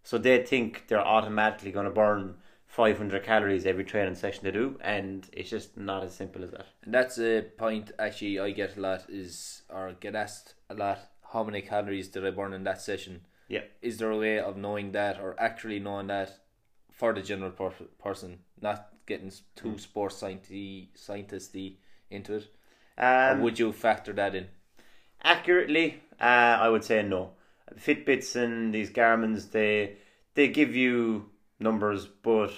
So 0.02 0.18
they 0.18 0.42
think 0.42 0.84
they're 0.88 1.00
automatically 1.00 1.70
going 1.70 1.86
to 1.86 1.92
burn 1.92 2.36
500 2.66 3.22
calories 3.22 3.66
every 3.66 3.84
training 3.84 4.16
session 4.16 4.44
they 4.44 4.50
do, 4.50 4.78
and 4.80 5.28
it's 5.32 5.50
just 5.50 5.76
not 5.76 6.02
as 6.02 6.14
simple 6.14 6.42
as 6.42 6.50
that. 6.50 6.66
And 6.82 6.92
that's 6.92 7.18
a 7.18 7.42
point 7.56 7.92
actually 7.98 8.38
I 8.38 8.50
get 8.50 8.76
a 8.76 8.80
lot 8.80 9.04
is 9.08 9.62
or 9.68 9.94
get 9.98 10.14
asked 10.14 10.54
a 10.68 10.74
lot. 10.74 10.98
How 11.32 11.44
many 11.44 11.62
calories 11.62 12.08
did 12.08 12.26
I 12.26 12.30
burn 12.30 12.52
in 12.52 12.64
that 12.64 12.80
session? 12.80 13.22
Yeah. 13.48 13.62
Is 13.80 13.98
there 13.98 14.10
a 14.10 14.18
way 14.18 14.38
of 14.38 14.56
knowing 14.56 14.92
that 14.92 15.20
or 15.20 15.36
actually 15.38 15.78
knowing 15.78 16.08
that 16.08 16.40
for 16.90 17.12
the 17.12 17.22
general 17.22 17.50
per- 17.50 17.86
person, 17.98 18.38
not 18.60 18.92
getting 19.06 19.30
too 19.54 19.68
Mm. 19.72 19.80
sports 19.80 20.20
scientisty 20.20 20.88
scientisty 20.94 21.76
into 22.10 22.34
it? 22.34 22.48
Um, 22.98 23.40
would 23.42 23.58
you 23.58 23.72
factor 23.72 24.12
that 24.14 24.34
in? 24.34 24.48
accurately, 25.22 26.00
uh, 26.20 26.24
I 26.60 26.68
would 26.68 26.84
say 26.84 27.02
no. 27.02 27.32
Fitbits 27.74 28.36
and 28.36 28.72
these 28.74 28.90
Garmin's, 28.90 29.48
they 29.48 29.96
they 30.34 30.48
give 30.48 30.74
you 30.76 31.30
numbers, 31.58 32.06
but 32.06 32.52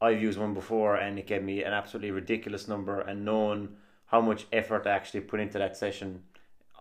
I've 0.00 0.20
used 0.20 0.38
one 0.38 0.54
before 0.54 0.96
and 0.96 1.18
it 1.18 1.26
gave 1.26 1.42
me 1.42 1.62
an 1.62 1.72
absolutely 1.72 2.10
ridiculous 2.10 2.66
number. 2.68 3.00
And 3.00 3.24
knowing 3.24 3.76
how 4.06 4.20
much 4.20 4.46
effort 4.52 4.86
I 4.86 4.90
actually 4.90 5.20
put 5.20 5.40
into 5.40 5.58
that 5.58 5.76
session, 5.76 6.24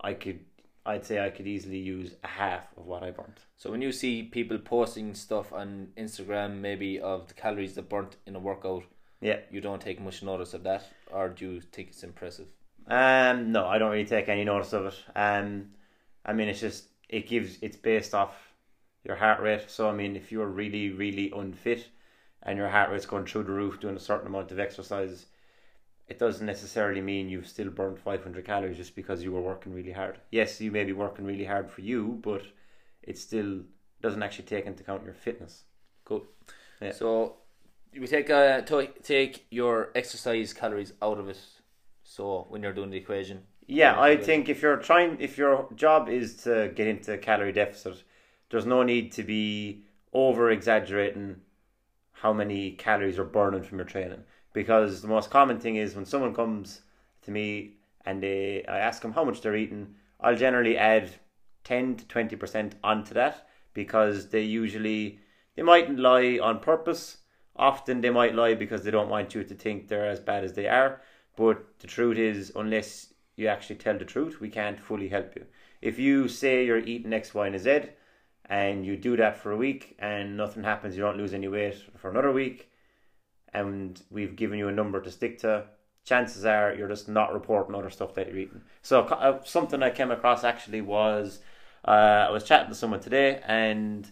I 0.02 0.14
could, 0.14 0.40
I'd 0.86 1.06
say 1.06 1.24
I 1.24 1.30
could 1.30 1.48
easily 1.48 1.78
use 1.78 2.16
a 2.24 2.28
half 2.28 2.66
of 2.76 2.86
what 2.88 3.04
I 3.04 3.12
burnt. 3.12 3.46
So 3.56 3.70
when 3.70 3.82
you 3.82 3.92
see 3.92 4.24
people 4.24 4.58
posting 4.58 5.14
stuff 5.14 5.54
on 5.54 5.90
Instagram, 5.96 6.60
maybe 6.60 7.00
of 7.00 7.28
the 7.28 7.34
calories 7.36 7.76
that 7.76 7.90
burnt 7.90 8.16
in 8.26 8.36
a 8.36 8.40
workout, 8.40 8.84
Yeah. 9.22 9.40
you 9.52 9.62
don't 9.62 9.82
take 9.82 10.02
much 10.02 10.24
notice 10.24 10.54
of 10.56 10.64
that, 10.64 10.84
or 11.12 11.30
do 11.30 11.52
you 11.54 11.62
think 11.62 11.90
it's 11.90 12.04
impressive? 12.04 12.48
Um, 12.88 13.52
no, 13.52 13.68
I 13.68 13.78
don't 13.78 13.92
really 13.92 14.06
take 14.06 14.28
any 14.28 14.44
notice 14.44 14.74
of 14.74 14.88
it. 14.88 15.04
Um, 15.16 15.76
I 16.26 16.34
mean, 16.34 16.48
it's 16.50 16.60
just 16.62 16.86
it 17.10 17.28
gives 17.28 17.60
it's 17.62 17.78
based 17.78 18.16
off 18.16 18.34
your 19.04 19.16
heart 19.16 19.40
rate. 19.42 19.66
So 19.70 19.88
I 19.88 19.94
mean, 19.94 20.16
if 20.16 20.32
you're 20.32 20.48
really 20.48 20.90
really 20.90 21.32
unfit 21.36 21.88
and 22.44 22.58
your 22.58 22.70
heart 22.70 22.90
rate's 22.90 23.06
going 23.06 23.26
through 23.28 23.44
the 23.44 23.52
roof 23.52 23.80
doing 23.80 23.96
a 23.96 24.00
certain 24.00 24.26
amount 24.28 24.52
of 24.52 24.60
exercise, 24.60 25.28
it 26.12 26.20
doesn't 26.20 26.46
necessarily 26.46 27.00
mean 27.00 27.30
you've 27.30 27.48
still 27.48 27.70
burned 27.70 27.98
500 27.98 28.44
calories 28.44 28.76
just 28.76 28.96
because 28.98 29.24
you 29.24 29.32
were 29.32 29.42
working 29.42 29.74
really 29.74 29.94
hard. 29.94 30.18
Yes, 30.30 30.60
you 30.60 30.70
may 30.70 30.84
be 30.84 30.92
working 30.92 31.24
really 31.24 31.46
hard 31.46 31.72
for 31.72 31.80
you, 31.80 32.20
but 32.22 32.44
it 33.02 33.18
still 33.18 33.62
doesn't 34.02 34.22
actually 34.22 34.44
take 34.44 34.66
into 34.66 34.84
account 34.84 35.06
your 35.06 35.14
fitness. 35.14 35.64
Cool. 36.04 36.26
Yeah. 36.82 36.92
So 36.92 37.38
we 37.98 38.08
take 38.08 38.30
uh, 38.30 38.60
to 38.60 38.88
take 39.02 39.46
your 39.52 39.92
exercise 39.96 40.52
calories 40.52 40.92
out 41.02 41.18
of 41.18 41.30
it. 41.30 41.40
So 42.04 42.46
when 42.50 42.62
you're 42.62 42.74
doing 42.74 42.90
the 42.90 42.98
equation, 42.98 43.44
Yeah, 43.66 43.98
I 43.98 44.18
think 44.18 44.50
if 44.50 44.62
you're 44.62 44.82
trying, 44.90 45.16
if 45.22 45.38
your 45.38 45.70
job 45.76 46.10
is 46.10 46.36
to 46.44 46.74
get 46.76 46.88
into 46.88 47.18
calorie 47.20 47.54
deficit, 47.54 48.04
there's 48.50 48.66
no 48.66 48.84
need 48.84 49.14
to 49.14 49.24
be 49.24 49.86
over 50.12 50.52
exaggerating 50.52 51.38
how 52.12 52.34
many 52.34 52.72
calories 52.72 53.16
you're 53.16 53.26
burning 53.40 53.64
from 53.64 53.78
your 53.78 53.88
training. 53.88 54.24
Because 54.54 55.02
the 55.02 55.08
most 55.08 55.30
common 55.30 55.60
thing 55.60 55.76
is 55.76 55.96
when 55.96 56.06
someone 56.06 56.34
comes 56.34 56.82
to 57.24 57.32
me 57.32 57.76
and 58.06 58.22
they, 58.22 58.66
I 58.68 58.80
ask 58.80 59.02
them 59.02 59.14
how 59.14 59.24
much 59.24 59.42
they're 59.42 59.56
eating, 59.56 59.96
I'll 60.20 60.36
generally 60.36 60.78
add 60.78 61.12
10 61.64 61.98
to 61.98 62.06
20% 62.06 62.74
onto 62.84 63.14
that 63.14 63.48
because 63.74 64.30
they 64.30 64.42
usually, 64.42 65.20
they 65.56 65.62
mightn't 65.62 66.00
lie 66.00 66.40
on 66.42 66.60
purpose. 66.60 67.18
Often 67.56 68.02
they 68.02 68.10
might 68.10 68.36
lie 68.36 68.56
because 68.56 68.84
they 68.84 68.92
don't 68.92 69.10
want 69.10 69.34
you 69.36 69.44
to 69.44 69.56
think 69.56 69.88
they're 69.88 70.10
as 70.10 70.20
bad 70.20 70.44
as 70.44 70.54
they 70.54 70.68
are. 70.68 71.02
But 71.36 71.80
the 71.80 71.88
truth 71.88 72.18
is, 72.18 72.52
unless 72.56 73.14
you 73.36 73.48
actually 73.48 73.78
tell 73.78 73.98
the 73.98 74.06
truth, 74.06 74.40
we 74.40 74.50
can't 74.50 74.80
fully 74.80 75.10
help 75.10 75.36
you. 75.36 75.46
If 75.82 75.98
you 75.98 76.28
say 76.28 76.66
you're 76.66 76.78
eating 76.78 77.14
X, 77.14 77.34
Y, 77.34 77.48
and 77.48 77.60
Z, 77.60 77.82
and 78.46 78.86
you 78.86 78.98
do 78.98 79.16
that 79.16 79.38
for 79.38 79.52
a 79.52 79.58
week 79.58 79.96
and 80.00 80.36
nothing 80.36 80.64
happens, 80.64 80.96
you 80.96 81.02
don't 81.02 81.18
lose 81.18 81.34
any 81.34 81.48
weight 81.48 81.78
for 81.98 82.10
another 82.10 82.32
week, 82.32 82.71
and 83.54 84.02
we've 84.10 84.36
given 84.36 84.58
you 84.58 84.68
a 84.68 84.72
number 84.72 85.02
to 85.02 85.12
stick 85.12 85.40
to, 85.40 85.66
chances 86.04 86.46
are 86.46 86.74
you're 86.74 86.88
just 86.88 87.08
not 87.08 87.34
reporting 87.34 87.76
other 87.76 87.90
stuff 87.90 88.14
that 88.16 88.28
you're 88.28 88.38
eating. 88.38 88.62
So 88.82 89.02
uh, 89.02 89.44
something 89.44 89.84
I 89.84 89.90
came 89.90 90.12
across 90.12 90.44
actually 90.44 90.82
was 90.82 91.40
uh, 91.88 92.28
I 92.28 92.32
was 92.32 92.44
chatting 92.44 92.70
to 92.70 92.76
someone 92.76 93.00
today, 93.00 93.42
and 93.46 94.10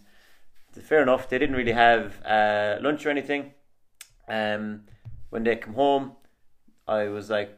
fair 0.72 1.02
enough, 1.02 1.28
they 1.28 1.38
didn't 1.38 1.56
really 1.56 1.72
have 1.72 2.24
uh, 2.24 2.78
lunch 2.80 3.06
or 3.06 3.10
anything. 3.10 3.52
Um, 4.28 4.82
when 5.30 5.44
they 5.44 5.56
come 5.56 5.74
home, 5.74 6.12
I 6.86 7.04
was 7.04 7.30
like, 7.30 7.50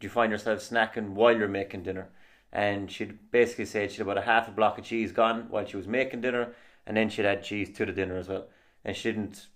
"Do 0.00 0.06
you 0.06 0.10
find 0.10 0.32
yourself 0.32 0.60
snacking 0.60 1.10
while 1.10 1.36
you're 1.36 1.48
making 1.48 1.84
dinner?" 1.84 2.08
And 2.52 2.90
she'd 2.90 3.30
basically 3.32 3.66
said 3.66 3.90
she'd 3.90 4.02
about 4.02 4.18
a 4.18 4.22
half 4.22 4.46
a 4.48 4.52
block 4.52 4.78
of 4.78 4.84
cheese 4.84 5.10
gone 5.10 5.46
while 5.48 5.66
she 5.66 5.76
was 5.76 5.88
making 5.88 6.20
dinner, 6.20 6.54
and 6.86 6.96
then 6.96 7.08
she'd 7.08 7.26
add 7.26 7.42
cheese 7.42 7.70
to 7.76 7.86
the 7.86 7.92
dinner 7.92 8.16
as 8.16 8.28
well. 8.28 8.46
And 8.84 8.96
she 8.96 9.10
didn't 9.10 9.46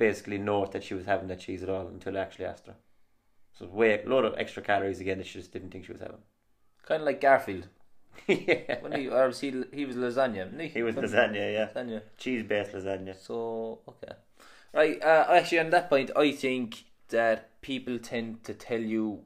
basically 0.00 0.38
note 0.38 0.72
that 0.72 0.82
she 0.82 0.94
was 0.94 1.06
having 1.06 1.28
that 1.28 1.40
cheese 1.40 1.62
at 1.62 1.68
all 1.68 1.86
until 1.86 2.16
I 2.16 2.20
actually 2.20 2.46
asked 2.46 2.66
her. 2.66 2.76
So 3.52 3.66
way 3.66 4.02
a 4.02 4.08
load 4.08 4.24
of 4.24 4.34
extra 4.38 4.62
calories 4.62 5.00
again 5.00 5.18
that 5.18 5.26
she 5.26 5.38
just 5.38 5.52
didn't 5.52 5.70
think 5.70 5.84
she 5.84 5.92
was 5.92 6.00
having. 6.00 6.22
kind 6.86 7.02
of 7.02 7.06
like 7.06 7.20
Garfield. 7.20 7.68
yeah. 8.26 8.80
When 8.80 8.92
he 8.92 9.08
or 9.08 9.26
was 9.26 9.40
he 9.40 9.50
he 9.72 9.84
was 9.84 9.96
lasagna. 9.96 10.50
wasn't 10.50 10.72
He 10.72 10.82
was 10.82 10.96
lasagna, 10.96 11.52
yeah. 11.52 11.68
lasagna. 11.68 12.02
Cheese 12.16 12.42
based 12.42 12.72
lasagna. 12.72 13.14
So 13.14 13.80
okay, 13.86 14.14
right. 14.72 15.02
Uh, 15.02 15.26
actually, 15.28 15.60
on 15.60 15.70
that 15.70 15.88
point, 15.90 16.10
I 16.16 16.32
think 16.32 16.84
that 17.10 17.60
people 17.60 17.98
tend 17.98 18.42
to 18.44 18.54
tell 18.54 18.80
you 18.80 19.24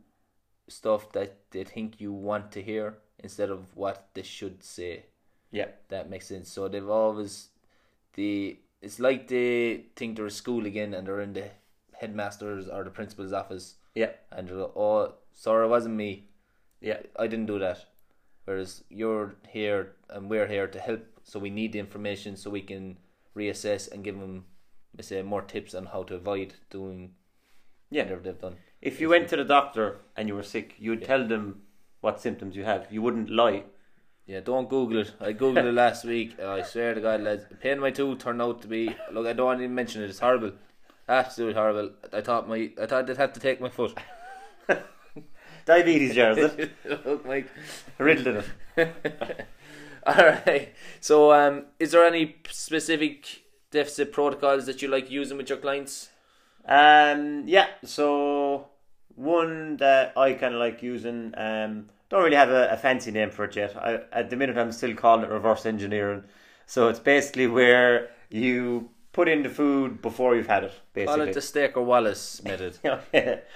stuff 0.69 1.13
that 1.13 1.51
they 1.53 1.65
think 1.65 2.01
you 2.01 2.13
want 2.13 2.51
to 2.53 2.63
hear 2.63 2.99
instead 3.21 3.51
of 3.51 3.77
what 3.77 4.09
they 4.15 4.23
should 4.23 4.63
say. 4.63 5.07
Yeah. 5.51 5.69
That 5.89 6.11
makes 6.11 6.27
sense. 6.27 6.51
So 6.51 6.69
they've 6.69 6.89
always 6.89 7.51
the 8.15 8.59
it's 8.85 9.01
like 9.01 9.29
they 9.29 9.87
think 9.97 10.17
they're 10.17 10.27
at 10.27 10.33
school 10.33 10.67
again 10.67 10.93
and 10.95 11.07
they're 11.07 11.21
in 11.21 11.33
the 11.33 11.49
headmaster's 12.01 12.69
or 12.69 12.85
the 12.85 12.91
principal's 12.91 13.33
office 13.33 13.77
Yeah. 13.95 14.11
and 14.31 14.49
they're 14.49 14.57
like, 14.57 14.77
oh 14.77 15.15
sorry 15.33 15.67
it 15.67 15.71
wasn't 15.71 15.95
me. 15.97 16.29
Yeah. 16.81 17.01
I 17.19 17.27
didn't 17.27 17.47
do 17.47 17.59
that. 17.61 17.87
Whereas 18.45 18.85
you're 18.91 19.37
here 19.49 19.93
and 20.11 20.29
we're 20.29 20.47
here 20.47 20.67
to 20.67 20.79
help, 20.79 21.03
so 21.23 21.39
we 21.39 21.49
need 21.51 21.73
the 21.73 21.79
information 21.79 22.37
so 22.37 22.51
we 22.51 22.61
can 22.61 22.99
reassess 23.35 23.91
and 23.91 24.05
give 24.05 24.19
them, 24.21 24.45
let's 24.97 25.09
say, 25.09 25.23
more 25.23 25.41
tips 25.43 25.75
on 25.75 25.87
how 25.87 26.03
to 26.05 26.15
avoid 26.17 26.55
doing 26.71 27.15
Yeah. 27.91 28.03
whatever 28.05 28.23
they've 28.23 28.41
done. 28.41 28.57
If 28.83 29.01
you 29.01 29.09
went 29.09 29.29
to 29.31 29.37
the 29.37 29.45
doctor 29.45 30.01
and 30.17 30.29
you 30.29 30.35
were 30.35 30.43
sick, 30.43 30.75
you'd 30.79 31.01
Yeah. 31.01 31.07
tell 31.07 31.27
them 31.27 31.63
what 32.03 32.21
symptoms 32.21 32.55
you 32.55 32.65
have. 32.65 32.93
You 32.93 33.01
wouldn't 33.01 33.31
lie. 33.31 33.65
Yeah, 34.27 34.41
don't 34.41 34.69
Google 34.71 35.01
it. 35.01 35.13
I 35.21 35.35
googled 35.35 35.65
it 35.65 35.73
last 35.73 36.05
week. 36.05 36.37
And 36.39 36.49
I 36.49 36.63
swear 36.63 36.95
to 36.95 37.01
God, 37.01 37.21
lads, 37.21 37.45
pain 37.61 37.73
in 37.73 37.81
my 37.81 37.91
tooth 37.91 38.21
turned 38.21 38.41
out 38.41 38.63
to 38.63 38.69
be. 38.69 38.95
Look, 39.13 39.27
I 39.27 39.35
don't 39.35 39.47
want 39.47 39.59
to 39.59 39.65
even 39.65 39.75
mention 39.75 40.03
it. 40.03 40.09
It's 40.09 40.21
horrible, 40.21 40.53
absolutely 41.09 41.55
horrible. 41.55 41.91
I 42.13 42.23
thought 42.23 42.49
my, 42.49 42.71
I 42.81 42.87
thought 42.87 43.07
they'd 43.07 43.19
have 43.19 43.35
to 43.35 43.41
take 43.41 43.61
my 43.61 43.69
foot. 43.69 43.99
Diabetes, 45.67 46.15
Jared, 46.15 46.39
is 46.39 46.55
it? 46.55 46.73
Look, 47.07 47.27
Mike. 47.27 47.49
Riddled 47.99 48.27
in 48.27 48.45
it. 48.77 49.47
All 50.07 50.15
right. 50.15 50.75
So, 51.01 51.33
um, 51.33 51.67
is 51.79 51.93
there 51.93 52.05
any 52.05 52.37
specific 52.51 53.43
deficit 53.71 54.13
protocols 54.13 54.67
that 54.67 54.83
you 54.83 54.89
like 54.89 55.11
using 55.11 55.37
with 55.37 55.49
your 55.49 55.59
clients? 55.59 56.11
Um, 56.67 57.45
yeah, 57.47 57.67
so 57.85 58.69
one 59.15 59.77
that 59.79 60.17
I 60.17 60.33
kind 60.35 60.55
of 60.55 60.61
like 60.61 60.83
using, 60.83 61.35
um, 61.37 61.91
don't 62.15 62.23
really 62.25 62.37
have 62.37 62.51
a, 62.51 62.69
a 62.71 62.77
fancy 62.77 63.11
name 63.11 63.31
for 63.31 63.45
it 63.45 63.57
yet. 63.57 63.77
I, 63.77 63.99
at 64.13 64.31
the 64.31 64.37
minute, 64.37 64.57
I'm 64.57 64.71
still 64.73 64.95
calling 64.95 65.25
it 65.25 65.31
reverse 65.31 65.67
engineering. 65.67 66.23
So 66.67 66.89
it's 66.89 67.01
basically 67.01 67.49
where 67.49 68.11
you 68.31 68.89
put 69.13 69.29
in 69.29 69.43
the 69.43 69.49
food 69.49 70.01
before 70.01 70.37
you've 70.37 70.47
had 70.47 70.65
it, 70.65 70.71
Call 70.71 71.03
it 71.03 71.07
basically. 71.07 71.33
the 71.33 71.41
Staker 71.41 71.83
Wallace 71.83 72.43
method. 72.45 72.79
yeah, 72.85 73.01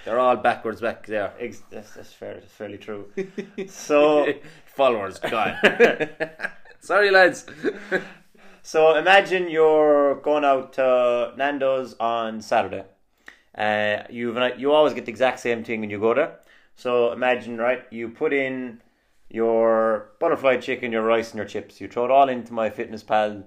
They're 0.05 0.19
all 0.19 0.35
backwards 0.35 0.81
back 0.81 1.05
there. 1.05 1.33
ex- 1.39 1.63
that's, 1.71 1.93
that's 1.93 2.11
fair. 2.13 2.35
That's 2.35 2.51
fairly 2.51 2.77
true. 2.77 3.11
So 3.69 4.33
Followers, 4.65 5.19
God. 5.19 5.57
Sorry, 6.81 7.11
lads. 7.11 7.45
So 8.61 8.95
imagine 8.97 9.49
you're 9.49 10.15
going 10.15 10.43
out 10.45 10.73
to 10.73 11.33
Nando's 11.37 11.95
on 11.99 12.41
Saturday. 12.41 12.83
Uh, 13.55 14.03
you've 14.09 14.37
you 14.59 14.71
always 14.71 14.93
get 14.93 15.05
the 15.05 15.11
exact 15.11 15.39
same 15.39 15.63
thing 15.63 15.79
when 15.81 15.89
you 15.89 15.99
go 15.99 16.13
there. 16.13 16.39
So 16.79 17.11
imagine, 17.11 17.57
right? 17.57 17.83
You 17.91 18.07
put 18.07 18.31
in 18.31 18.81
your 19.27 20.11
butterfly 20.21 20.55
chicken, 20.61 20.93
your 20.93 21.03
rice, 21.03 21.31
and 21.31 21.37
your 21.37 21.45
chips. 21.45 21.81
You 21.81 21.89
throw 21.89 22.05
it 22.05 22.11
all 22.11 22.29
into 22.29 22.53
MyFitnessPal 22.53 23.43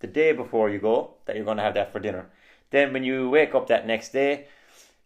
the 0.00 0.08
day 0.08 0.32
before 0.32 0.68
you 0.68 0.80
go 0.80 1.14
that 1.26 1.36
you're 1.36 1.44
going 1.44 1.58
to 1.58 1.62
have 1.62 1.74
that 1.74 1.92
for 1.92 2.00
dinner. 2.00 2.26
Then 2.70 2.92
when 2.92 3.04
you 3.04 3.30
wake 3.30 3.54
up 3.54 3.68
that 3.68 3.86
next 3.86 4.08
day, 4.08 4.48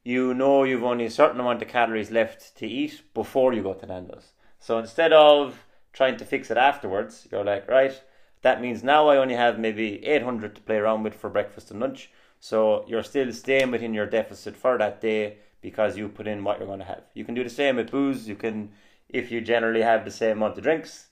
you 0.02 0.32
know 0.32 0.64
you've 0.64 0.82
only 0.82 1.04
a 1.04 1.10
certain 1.10 1.40
amount 1.40 1.60
of 1.60 1.68
calories 1.68 2.10
left 2.10 2.56
to 2.56 2.66
eat 2.66 3.02
before 3.12 3.52
you 3.52 3.62
go 3.62 3.74
to 3.74 3.84
Nando's. 3.84 4.32
So 4.58 4.78
instead 4.78 5.12
of 5.12 5.66
trying 5.92 6.16
to 6.16 6.24
fix 6.24 6.50
it 6.50 6.56
afterwards, 6.56 7.28
you're 7.30 7.44
like, 7.44 7.68
right, 7.68 8.00
that 8.40 8.62
means 8.62 8.82
now 8.82 9.08
I 9.08 9.18
only 9.18 9.34
have 9.34 9.58
maybe 9.58 10.02
800 10.06 10.54
to 10.54 10.62
play 10.62 10.76
around 10.76 11.02
with 11.02 11.14
for 11.14 11.28
breakfast 11.28 11.70
and 11.70 11.80
lunch. 11.80 12.10
So 12.40 12.86
you're 12.88 13.02
still 13.02 13.30
staying 13.30 13.70
within 13.70 13.92
your 13.92 14.06
deficit 14.06 14.56
for 14.56 14.78
that 14.78 15.02
day 15.02 15.36
because 15.60 15.96
you 15.96 16.08
put 16.08 16.26
in 16.26 16.44
what 16.44 16.58
you're 16.58 16.66
going 16.66 16.78
to 16.78 16.84
have. 16.84 17.04
You 17.14 17.24
can 17.24 17.34
do 17.34 17.44
the 17.44 17.50
same 17.50 17.76
with 17.76 17.90
booze. 17.90 18.28
You 18.28 18.36
can, 18.36 18.70
if 19.08 19.30
you 19.30 19.40
generally 19.40 19.82
have 19.82 20.04
the 20.04 20.10
same 20.10 20.38
amount 20.38 20.56
of 20.56 20.62
drinks, 20.62 21.08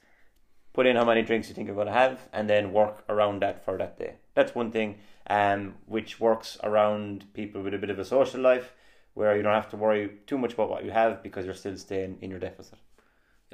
put 0.72 0.86
in 0.86 0.96
how 0.96 1.04
many 1.04 1.22
drinks 1.22 1.48
you 1.48 1.54
think 1.54 1.66
you're 1.66 1.74
going 1.74 1.86
to 1.86 1.92
have 1.92 2.28
and 2.32 2.48
then 2.48 2.72
work 2.72 3.04
around 3.08 3.42
that 3.42 3.64
for 3.64 3.78
that 3.78 3.98
day. 3.98 4.16
That's 4.34 4.54
one 4.54 4.70
thing 4.70 4.98
um, 5.28 5.74
which 5.86 6.20
works 6.20 6.58
around 6.62 7.32
people 7.34 7.62
with 7.62 7.74
a 7.74 7.78
bit 7.78 7.90
of 7.90 7.98
a 7.98 8.04
social 8.04 8.40
life 8.40 8.72
where 9.14 9.34
you 9.36 9.42
don't 9.42 9.54
have 9.54 9.70
to 9.70 9.76
worry 9.76 10.10
too 10.26 10.36
much 10.36 10.52
about 10.52 10.68
what 10.68 10.84
you 10.84 10.90
have 10.90 11.22
because 11.22 11.46
you're 11.46 11.54
still 11.54 11.76
staying 11.76 12.18
in 12.20 12.30
your 12.30 12.38
deficit. 12.38 12.78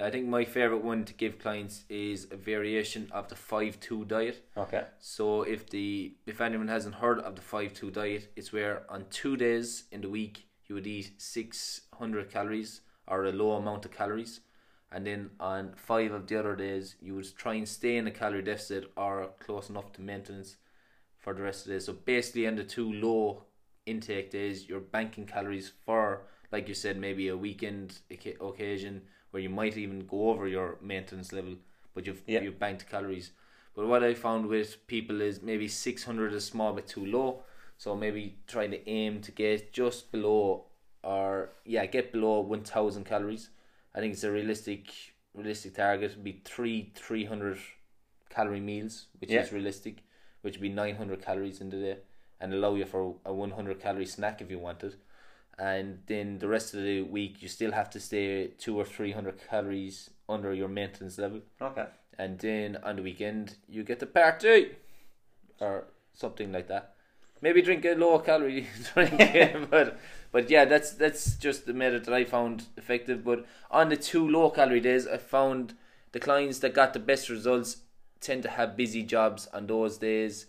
I 0.00 0.10
think 0.10 0.26
my 0.26 0.44
favorite 0.44 0.82
one 0.82 1.04
to 1.04 1.12
give 1.12 1.38
clients 1.38 1.84
is 1.88 2.26
a 2.30 2.36
variation 2.36 3.08
of 3.12 3.28
the 3.28 3.36
five 3.36 3.78
two 3.78 4.04
diet. 4.04 4.44
Okay. 4.56 4.84
So 4.98 5.42
if 5.42 5.68
the 5.68 6.14
if 6.26 6.40
anyone 6.40 6.68
hasn't 6.68 6.96
heard 6.96 7.20
of 7.20 7.36
the 7.36 7.42
five 7.42 7.74
two 7.74 7.90
diet, 7.90 8.32
it's 8.34 8.52
where 8.52 8.90
on 8.90 9.04
two 9.10 9.36
days 9.36 9.84
in 9.92 10.00
the 10.00 10.08
week 10.08 10.46
you 10.72 10.76
would 10.76 10.86
eat 10.86 11.12
six 11.18 11.82
hundred 11.98 12.30
calories 12.30 12.80
or 13.06 13.26
a 13.26 13.32
low 13.32 13.52
amount 13.52 13.84
of 13.84 13.90
calories, 13.90 14.40
and 14.90 15.06
then 15.06 15.28
on 15.38 15.74
five 15.76 16.12
of 16.12 16.26
the 16.26 16.38
other 16.38 16.56
days 16.56 16.96
you 16.98 17.14
would 17.14 17.36
try 17.36 17.52
and 17.54 17.68
stay 17.68 17.98
in 17.98 18.06
a 18.06 18.10
calorie 18.10 18.42
deficit 18.42 18.90
or 18.96 19.28
close 19.38 19.68
enough 19.68 19.92
to 19.92 20.00
maintenance 20.00 20.56
for 21.18 21.34
the 21.34 21.42
rest 21.42 21.66
of 21.66 21.66
the 21.66 21.74
day. 21.74 21.84
So 21.84 21.92
basically, 21.92 22.46
on 22.46 22.56
the 22.56 22.64
two 22.64 22.90
low 22.90 23.44
intake 23.84 24.30
days, 24.30 24.66
you're 24.66 24.80
banking 24.80 25.26
calories 25.26 25.72
for, 25.84 26.22
like 26.50 26.68
you 26.68 26.74
said, 26.74 26.96
maybe 26.96 27.28
a 27.28 27.36
weekend 27.36 27.98
occasion 28.40 29.02
where 29.30 29.42
you 29.42 29.50
might 29.50 29.76
even 29.76 30.06
go 30.06 30.30
over 30.30 30.48
your 30.48 30.78
maintenance 30.80 31.34
level, 31.34 31.56
but 31.92 32.06
you've 32.06 32.22
Yeah. 32.26 32.40
you've 32.40 32.58
banked 32.58 32.88
calories. 32.88 33.32
But 33.74 33.88
what 33.88 34.02
I 34.02 34.14
found 34.14 34.46
with 34.46 34.86
people 34.86 35.20
is 35.20 35.42
maybe 35.42 35.68
six 35.68 36.04
hundred 36.04 36.32
is 36.32 36.46
small 36.46 36.72
bit 36.72 36.86
too 36.86 37.04
low. 37.04 37.44
So 37.78 37.96
maybe 37.96 38.36
trying 38.46 38.70
to 38.70 38.88
aim 38.88 39.20
to 39.22 39.32
get 39.32 39.72
just 39.72 40.12
below 40.12 40.66
or 41.02 41.50
yeah, 41.64 41.84
get 41.86 42.12
below 42.12 42.40
one 42.40 42.62
thousand 42.62 43.04
calories. 43.04 43.50
I 43.94 44.00
think 44.00 44.12
it's 44.14 44.24
a 44.24 44.30
realistic 44.30 44.92
realistic 45.34 45.74
target. 45.74 46.12
It'd 46.12 46.24
be 46.24 46.40
three 46.44 46.92
three 46.94 47.24
hundred 47.24 47.58
calorie 48.30 48.60
meals, 48.60 49.06
which 49.18 49.30
Yeah. 49.30 49.42
is 49.42 49.52
realistic, 49.52 50.04
which 50.42 50.54
would 50.54 50.62
be 50.62 50.68
nine 50.68 50.96
hundred 50.96 51.22
calories 51.22 51.60
in 51.60 51.70
the 51.70 51.76
day 51.76 51.96
and 52.40 52.52
allow 52.54 52.74
you 52.74 52.84
for 52.84 53.16
a 53.24 53.32
one 53.32 53.50
hundred 53.52 53.80
calorie 53.80 54.06
snack 54.06 54.40
if 54.40 54.50
you 54.50 54.58
wanted. 54.58 54.96
And 55.58 56.02
then 56.06 56.38
the 56.38 56.48
rest 56.48 56.74
of 56.74 56.82
the 56.82 57.02
week 57.02 57.42
you 57.42 57.48
still 57.48 57.72
have 57.72 57.90
to 57.90 58.00
stay 58.00 58.48
two 58.58 58.78
or 58.78 58.84
three 58.84 59.12
hundred 59.12 59.38
calories 59.48 60.10
under 60.28 60.52
your 60.54 60.68
maintenance 60.68 61.18
level 61.18 61.42
Okay. 61.60 61.84
and 62.18 62.38
then 62.38 62.78
on 62.82 62.96
the 62.96 63.02
weekend 63.02 63.56
you 63.68 63.82
get 63.84 64.00
the 64.00 64.06
party 64.06 64.76
or 65.60 65.84
something 66.14 66.52
like 66.52 66.68
that. 66.68 66.94
Maybe 67.42 67.60
drink 67.60 67.84
a 67.84 67.94
low 67.94 68.18
calorie 68.20 68.68
drink, 68.94 69.18
but 69.70 69.98
but 70.30 70.48
yeah, 70.48 70.64
that's 70.64 70.92
that's 70.92 71.34
just 71.34 71.66
the 71.66 71.74
method 71.74 72.04
that 72.06 72.14
I 72.14 72.24
found 72.24 72.66
effective. 72.76 73.24
But 73.24 73.44
on 73.70 73.90
the 73.90 73.96
two 73.96 74.26
low 74.26 74.48
calorie 74.50 74.80
days, 74.80 75.06
I 75.06 75.18
found 75.18 75.74
the 76.12 76.20
clients 76.20 76.60
that 76.60 76.72
got 76.72 76.92
the 76.92 77.00
best 77.00 77.28
results 77.28 77.78
tend 78.20 78.44
to 78.44 78.50
have 78.50 78.76
busy 78.76 79.02
jobs 79.02 79.48
on 79.52 79.66
those 79.66 79.98
days, 79.98 80.46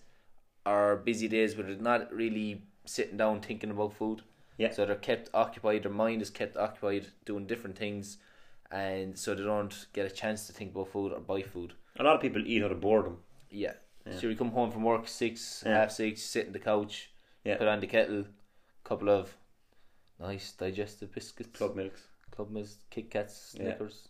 or 0.65 0.95
busy 0.95 1.27
days 1.27 1.57
where 1.57 1.65
they're 1.65 1.75
not 1.75 2.13
really 2.13 2.63
sitting 2.85 3.17
down 3.17 3.41
thinking 3.41 3.71
about 3.71 3.93
food. 3.93 4.21
Yeah. 4.57 4.71
So 4.71 4.85
they're 4.85 4.95
kept 4.95 5.29
occupied. 5.33 5.83
Their 5.83 5.91
mind 5.91 6.21
is 6.21 6.29
kept 6.29 6.55
occupied 6.55 7.07
doing 7.25 7.47
different 7.47 7.75
things, 7.75 8.17
and 8.71 9.17
so 9.17 9.33
they 9.33 9.43
don't 9.43 9.87
get 9.93 10.05
a 10.05 10.11
chance 10.11 10.45
to 10.47 10.53
think 10.53 10.71
about 10.71 10.89
food 10.89 11.11
or 11.11 11.19
buy 11.19 11.41
food. 11.41 11.73
A 11.97 12.03
lot 12.03 12.15
of 12.15 12.21
people 12.21 12.43
eat 12.45 12.63
out 12.63 12.71
of 12.71 12.81
boredom. 12.81 13.17
Yeah. 13.49 13.73
Yeah. 14.05 14.19
So 14.19 14.27
you 14.27 14.35
come 14.35 14.51
home 14.51 14.71
from 14.71 14.83
work 14.83 15.07
six, 15.07 15.63
Yeah. 15.65 15.77
half 15.79 15.91
six, 15.91 16.21
sit 16.21 16.47
in 16.47 16.53
the 16.53 16.59
couch, 16.59 17.11
Yeah. 17.43 17.57
put 17.57 17.67
on 17.67 17.79
the 17.79 17.87
kettle, 17.87 18.25
couple 18.83 19.09
of 19.09 19.35
nice 20.19 20.51
digestive 20.53 21.11
biscuits, 21.13 21.57
Club 21.57 21.75
milks. 21.75 22.07
Club 22.31 22.49
Milks, 22.51 22.77
Kit 22.89 23.09
Kats. 23.11 23.35
Snickers. 23.51 24.09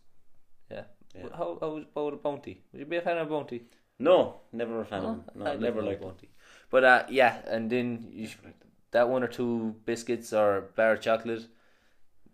Yeah. 0.72 0.86
Yeah. 1.16 1.28
How 1.36 1.58
how 1.60 1.78
about 1.96 2.14
a 2.14 2.18
bounty? 2.18 2.62
Would 2.72 2.80
you 2.80 2.86
be 2.86 2.98
a 2.98 3.02
fan 3.02 3.18
of 3.18 3.30
bounty? 3.30 3.68
No, 4.00 4.42
never 4.52 4.82
a 4.82 4.86
fan 4.86 5.04
No? 5.04 5.10
of 5.10 5.16
them. 5.26 5.26
No, 5.36 5.52
I'd 5.52 5.62
never 5.62 5.82
liked 5.84 6.02
bounty. 6.02 6.30
But 6.70 6.84
uh, 6.84 7.06
yeah, 7.10 7.42
and 7.46 7.70
then 7.70 8.10
you 8.12 8.28
them. 8.42 8.54
that 8.92 9.10
one 9.10 9.24
or 9.24 9.28
two 9.28 9.76
biscuits 9.86 10.34
or 10.34 10.62
bar 10.76 10.94
of 10.94 11.02
chocolate 11.02 11.48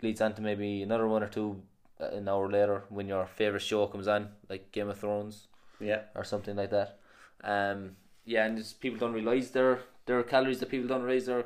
leads 0.01 0.21
on 0.21 0.33
to 0.35 0.41
maybe 0.41 0.81
another 0.81 1.07
one 1.07 1.23
or 1.23 1.27
two 1.27 1.61
uh, 1.99 2.05
an 2.05 2.29
hour 2.29 2.49
later 2.49 2.83
when 2.89 3.07
your 3.07 3.25
favorite 3.27 3.61
show 3.61 3.87
comes 3.87 4.07
on, 4.07 4.29
like 4.49 4.71
Game 4.71 4.89
of 4.89 4.97
Thrones 4.99 5.47
Yeah. 5.79 6.03
or 6.15 6.23
something 6.23 6.55
like 6.55 6.69
that. 6.69 6.99
Um, 7.43 7.95
yeah, 8.25 8.45
and 8.45 8.57
just 8.57 8.79
people 8.79 8.99
don't 8.99 9.13
realize 9.13 9.51
their 9.51 9.79
their 10.05 10.23
calories 10.23 10.59
that 10.59 10.69
people 10.69 10.87
don't 10.87 11.03
realize 11.03 11.25
they're 11.27 11.45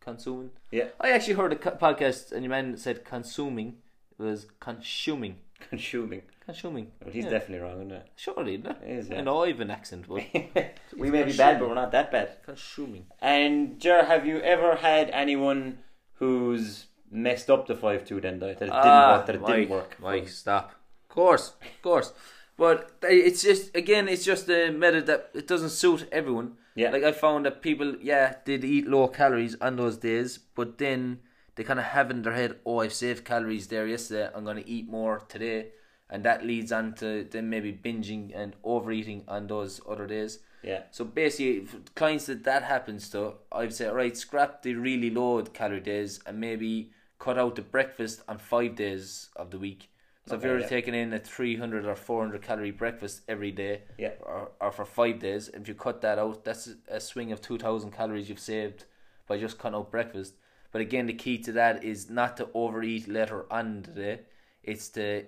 consuming. 0.00 0.50
Yeah. 0.70 0.86
I 1.00 1.10
actually 1.10 1.34
heard 1.34 1.52
a 1.52 1.56
co- 1.56 1.70
podcast 1.72 2.32
and 2.32 2.42
your 2.42 2.50
man 2.50 2.76
said 2.76 3.04
consuming. 3.04 3.76
It 4.18 4.22
was 4.22 4.46
consuming. 4.60 5.36
Consuming. 5.70 6.22
Consuming. 6.44 6.90
But 7.02 7.12
he's 7.12 7.24
Yeah. 7.24 7.30
definitely 7.30 7.64
wrong, 7.64 7.86
isn't 7.86 8.02
Surely, 8.16 8.56
no? 8.58 8.70
it? 8.70 8.78
Is, 8.84 9.10
I 9.10 9.14
yeah. 9.14 9.20
know 9.22 9.44
I 9.44 9.48
have 9.48 9.60
an 9.60 9.70
accent, 9.70 10.06
but 10.08 10.24
we 10.96 11.10
may 11.10 11.22
be 11.22 11.36
bad, 11.36 11.60
but 11.60 11.68
we're 11.68 11.74
not 11.76 11.92
that 11.92 12.10
bad. 12.10 12.42
consuming. 12.44 13.06
And 13.20 13.78
Jer, 13.80 14.04
have 14.04 14.26
you 14.26 14.40
ever 14.40 14.76
had 14.76 15.08
anyone 15.10 15.78
who's 16.14 16.86
messed 17.10 17.48
up 17.50 17.66
the 17.68 17.76
five 17.76 18.04
two 18.04 18.20
then 18.20 18.38
diet 18.40 18.58
that 18.58 18.68
it 18.68 18.72
didn't 18.72 19.08
work? 19.12 19.26
That 19.26 19.34
it 19.36 19.40
Mike, 19.42 19.54
didn't 19.56 19.70
work. 19.70 19.96
Mike, 20.00 20.28
stop. 20.28 20.72
Of 21.04 21.08
course, 21.08 21.52
of 21.62 21.82
course. 21.82 22.12
But 22.56 22.92
it's 23.02 23.42
just 23.42 23.74
again, 23.74 24.08
it's 24.08 24.24
just 24.24 24.48
a 24.48 24.70
method 24.70 25.06
that 25.06 25.30
it 25.34 25.46
doesn't 25.46 25.70
suit 25.70 26.08
everyone. 26.12 26.52
Yeah. 26.74 26.90
Like 26.90 27.02
I 27.02 27.12
found 27.12 27.46
that 27.46 27.62
people, 27.62 27.96
yeah, 28.00 28.36
did 28.44 28.64
eat 28.64 28.86
low 28.86 29.08
calories 29.08 29.56
on 29.60 29.76
those 29.76 29.96
days, 29.98 30.38
but 30.38 30.78
then 30.78 31.20
they 31.54 31.64
kind 31.64 31.78
of 31.78 31.86
have 31.86 32.10
in 32.10 32.22
their 32.22 32.32
head, 32.32 32.56
oh, 32.64 32.80
I've 32.80 32.94
saved 32.94 33.24
calories 33.24 33.66
there 33.66 33.86
yesterday. 33.86 34.30
I'm 34.34 34.44
going 34.44 34.56
to 34.56 34.68
eat 34.68 34.88
more 34.88 35.22
today, 35.28 35.68
and 36.08 36.24
that 36.24 36.46
leads 36.46 36.72
on 36.72 36.94
to 36.94 37.24
them 37.24 37.50
maybe 37.50 37.72
binging 37.72 38.32
and 38.34 38.56
overeating 38.64 39.24
on 39.28 39.48
those 39.48 39.80
other 39.88 40.06
days. 40.06 40.38
Yeah. 40.62 40.84
So 40.90 41.04
basically, 41.04 41.66
clients 41.94 42.26
that 42.26 42.44
that 42.44 42.62
happens 42.62 43.10
to, 43.10 43.34
I'd 43.50 43.74
say, 43.74 43.88
right, 43.88 44.16
scrap 44.16 44.62
the 44.62 44.74
really 44.74 45.10
low 45.10 45.42
calorie 45.42 45.80
days 45.80 46.20
and 46.24 46.40
maybe 46.40 46.92
cut 47.18 47.38
out 47.38 47.56
the 47.56 47.62
breakfast 47.62 48.22
on 48.28 48.38
five 48.38 48.76
days 48.76 49.28
of 49.36 49.50
the 49.50 49.58
week. 49.58 49.88
So 50.26 50.36
if 50.36 50.44
you're 50.44 50.60
yeah. 50.60 50.68
taking 50.68 50.94
in 50.94 51.12
a 51.12 51.18
300 51.18 51.84
or 51.84 51.96
400 51.96 52.42
calorie 52.42 52.70
breakfast 52.70 53.22
every 53.28 53.50
day, 53.50 53.82
Yeah. 53.98 54.12
or, 54.20 54.52
or 54.60 54.70
for 54.70 54.84
five 54.84 55.18
days, 55.18 55.48
if 55.48 55.66
you 55.66 55.74
cut 55.74 56.00
that 56.02 56.18
out, 56.18 56.44
that's 56.44 56.68
a 56.88 57.00
swing 57.00 57.32
of 57.32 57.40
2,000 57.40 57.90
calories 57.90 58.28
you've 58.28 58.38
saved 58.38 58.84
by 59.26 59.38
just 59.38 59.58
cutting 59.58 59.76
out 59.76 59.90
breakfast. 59.90 60.34
But 60.70 60.80
again, 60.80 61.06
the 61.06 61.12
key 61.12 61.38
to 61.38 61.52
that 61.52 61.82
is 61.82 62.08
not 62.08 62.36
to 62.36 62.48
overeat 62.54 63.08
later 63.08 63.46
on 63.52 63.82
the 63.82 63.90
day. 63.90 64.20
It's 64.62 64.88
to 64.90 65.24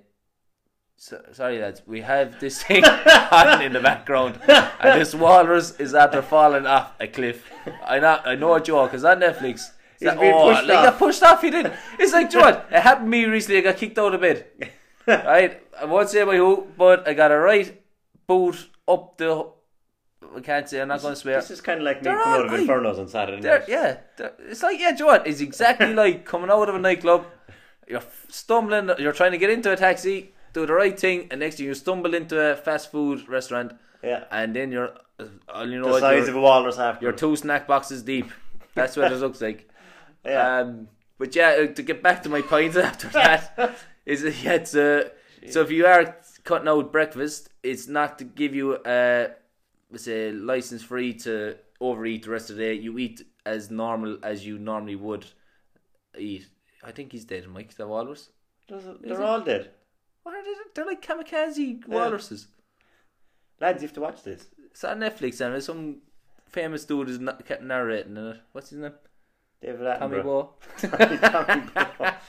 so, 0.97 1.21
sorry 1.33 1.59
lads, 1.59 1.83
we 1.87 2.03
have 2.03 2.39
this 2.39 2.63
thing 2.63 2.85
on 3.33 3.63
in 3.63 3.73
the 3.73 3.81
background, 3.81 4.39
and 4.47 5.01
this 5.01 5.13
walrus 5.13 5.79
is 5.81 5.93
after 5.93 6.23
falling 6.23 6.67
off 6.67 6.93
a 7.01 7.09
cliff. 7.09 7.51
I 7.85 7.99
know, 7.99 8.21
I 8.25 8.37
know 8.37 8.55
a 8.55 8.61
joke. 8.61 8.95
It's 8.95 9.03
on 9.03 9.19
Netflix. 9.19 9.55
It's 9.55 9.73
He's 9.99 10.09
like, 10.09 10.19
oh, 10.19 10.53
pushed 10.53 10.67
like 10.69 10.79
off. 10.79 10.85
got 10.85 10.99
pushed 10.99 11.23
off. 11.25 11.43
He 11.43 11.51
did. 11.51 11.73
It's 11.99 12.13
like, 12.13 12.33
you 12.33 12.39
what? 12.39 12.69
It 12.71 12.81
happened 12.81 13.07
to 13.07 13.11
me 13.11 13.25
recently. 13.25 13.59
I 13.59 13.63
got 13.63 13.77
kicked 13.77 13.99
out 13.99 14.15
of 14.15 14.21
bed. 14.21 14.47
right, 15.25 15.63
I 15.81 15.85
won't 15.85 16.09
say 16.09 16.25
by 16.25 16.37
who, 16.37 16.67
but 16.77 17.07
I 17.09 17.15
got 17.15 17.31
a 17.33 17.39
right 17.39 17.83
boot 18.27 18.69
up 18.89 19.17
the. 19.19 19.47
I 20.37 20.41
can't 20.41 20.69
say. 20.69 20.81
I'm 20.81 20.89
not 20.89 21.03
going 21.03 21.15
to 21.15 21.21
swear. 21.21 21.37
This 21.41 21.51
is 21.51 21.61
kind 21.61 21.79
of 21.81 21.85
like 21.85 21.99
me 21.99 22.05
They're 22.05 22.23
coming 22.23 22.41
out 22.41 22.47
of 22.47 22.53
alright. 22.53 22.67
Infernos 22.69 22.99
on 22.99 23.09
Saturday 23.09 23.41
night. 23.43 23.65
yeah, 23.69 23.99
they're- 24.17 24.33
it's 24.49 24.63
like 24.63 24.81
yeah, 24.81 24.91
do 24.91 24.97
you 24.97 25.01
know 25.01 25.07
what? 25.07 25.27
It's 25.27 25.41
exactly 25.41 25.93
like 26.03 26.25
coming 26.25 26.51
out 26.51 26.69
of 26.69 26.75
a 26.75 26.79
nightclub. 26.79 27.27
You're 27.87 27.99
f- 27.99 28.27
stumbling. 28.31 28.91
You're 28.99 29.13
trying 29.13 29.33
to 29.33 29.39
get 29.39 29.51
into 29.51 29.71
a 29.71 29.77
taxi, 29.77 30.33
do 30.55 30.65
the 30.67 30.73
right 30.73 30.99
thing, 30.99 31.29
and 31.31 31.41
next 31.41 31.57
thing 31.57 31.67
you 31.67 31.75
stumble 31.75 32.15
into 32.15 32.41
a 32.41 32.57
fast 32.57 32.91
food 32.91 33.29
restaurant, 33.29 33.75
Yeah. 34.03 34.25
and 34.31 34.57
then 34.57 34.73
you're, 34.73 34.95
uh, 35.21 35.25
all 35.51 35.69
you 35.71 35.79
know, 35.81 35.93
The 35.93 36.01
size 36.01 36.27
of 36.29 36.35
a 36.37 36.41
walrus 36.41 36.79
after. 36.79 37.05
you're 37.05 37.13
two 37.13 37.37
snack 37.37 37.67
boxes 37.67 38.03
deep. 38.03 38.31
That's 38.75 38.97
what 38.97 39.13
it 39.13 39.17
looks 39.19 39.43
like. 39.43 39.69
yeah. 40.25 40.61
Um, 40.61 40.89
but 41.19 41.37
yeah, 41.37 41.57
uh, 41.63 41.67
to 41.75 41.83
get 41.83 42.03
back 42.03 42.23
to 42.23 42.31
my 42.31 42.41
point 42.41 42.75
after 42.77 43.09
that 43.09 43.77
is 44.07 44.25
uh, 44.25 44.33
yeah, 44.43 44.53
it's 44.55 44.75
uh, 44.75 45.09
so 45.51 45.61
if 45.63 45.71
you 45.71 45.87
are 45.87 46.17
cutting 46.45 46.69
out 46.69 46.93
breakfast. 46.93 47.49
It's 47.63 47.89
not 47.89 48.19
to 48.19 48.25
give 48.25 48.55
you 48.55 48.79
a, 48.85 49.31
let's 49.91 50.05
say, 50.05 50.31
license 50.33 50.83
free 50.83 51.15
to 51.15 51.57
overeat 51.81 52.25
the 52.25 52.31
rest 52.31 52.51
of 52.51 52.57
the 52.57 52.63
day. 52.63 52.75
You 52.75 52.99
eat 52.99 53.23
as 53.47 53.71
normal 53.71 54.19
as 54.23 54.45
you 54.47 54.59
normally 54.59 54.97
would 54.97 55.25
eat. 56.19 56.47
I 56.83 56.93
think 56.93 57.13
he's 57.13 57.25
dead, 57.25 57.49
Mike. 57.49 57.75
The 57.75 57.89
walrus. 57.89 58.29
Does 58.69 58.85
it- 58.85 58.97
Is 58.97 58.97
They're 59.03 59.23
it? 59.23 59.25
all 59.25 59.41
dead. 59.41 59.71
What 60.23 60.35
are 60.35 60.45
they? 60.45 60.55
They're 60.75 60.85
like 60.87 61.03
kamikaze 61.03 61.87
walruses. 61.89 62.49
Lads, 63.61 63.83
you 63.83 63.89
have 63.89 63.95
to 63.95 64.01
watch 64.01 64.23
this. 64.23 64.47
It's 64.67 64.85
on 64.85 65.01
Netflix, 65.01 65.41
and 65.41 65.55
there's 65.55 65.65
some 65.67 65.99
famous 66.47 66.85
dude 66.85 67.09
is 67.09 67.19
not 67.19 67.45
kept 67.47 67.63
narrating 67.63 68.17
it. 68.17 68.41
What's 68.53 68.71
his 68.71 68.79
name? 68.81 68.93
David 69.63 69.99
Tommy 69.99 70.17
Attenborough. 70.19 70.49
Boy. 71.99 72.11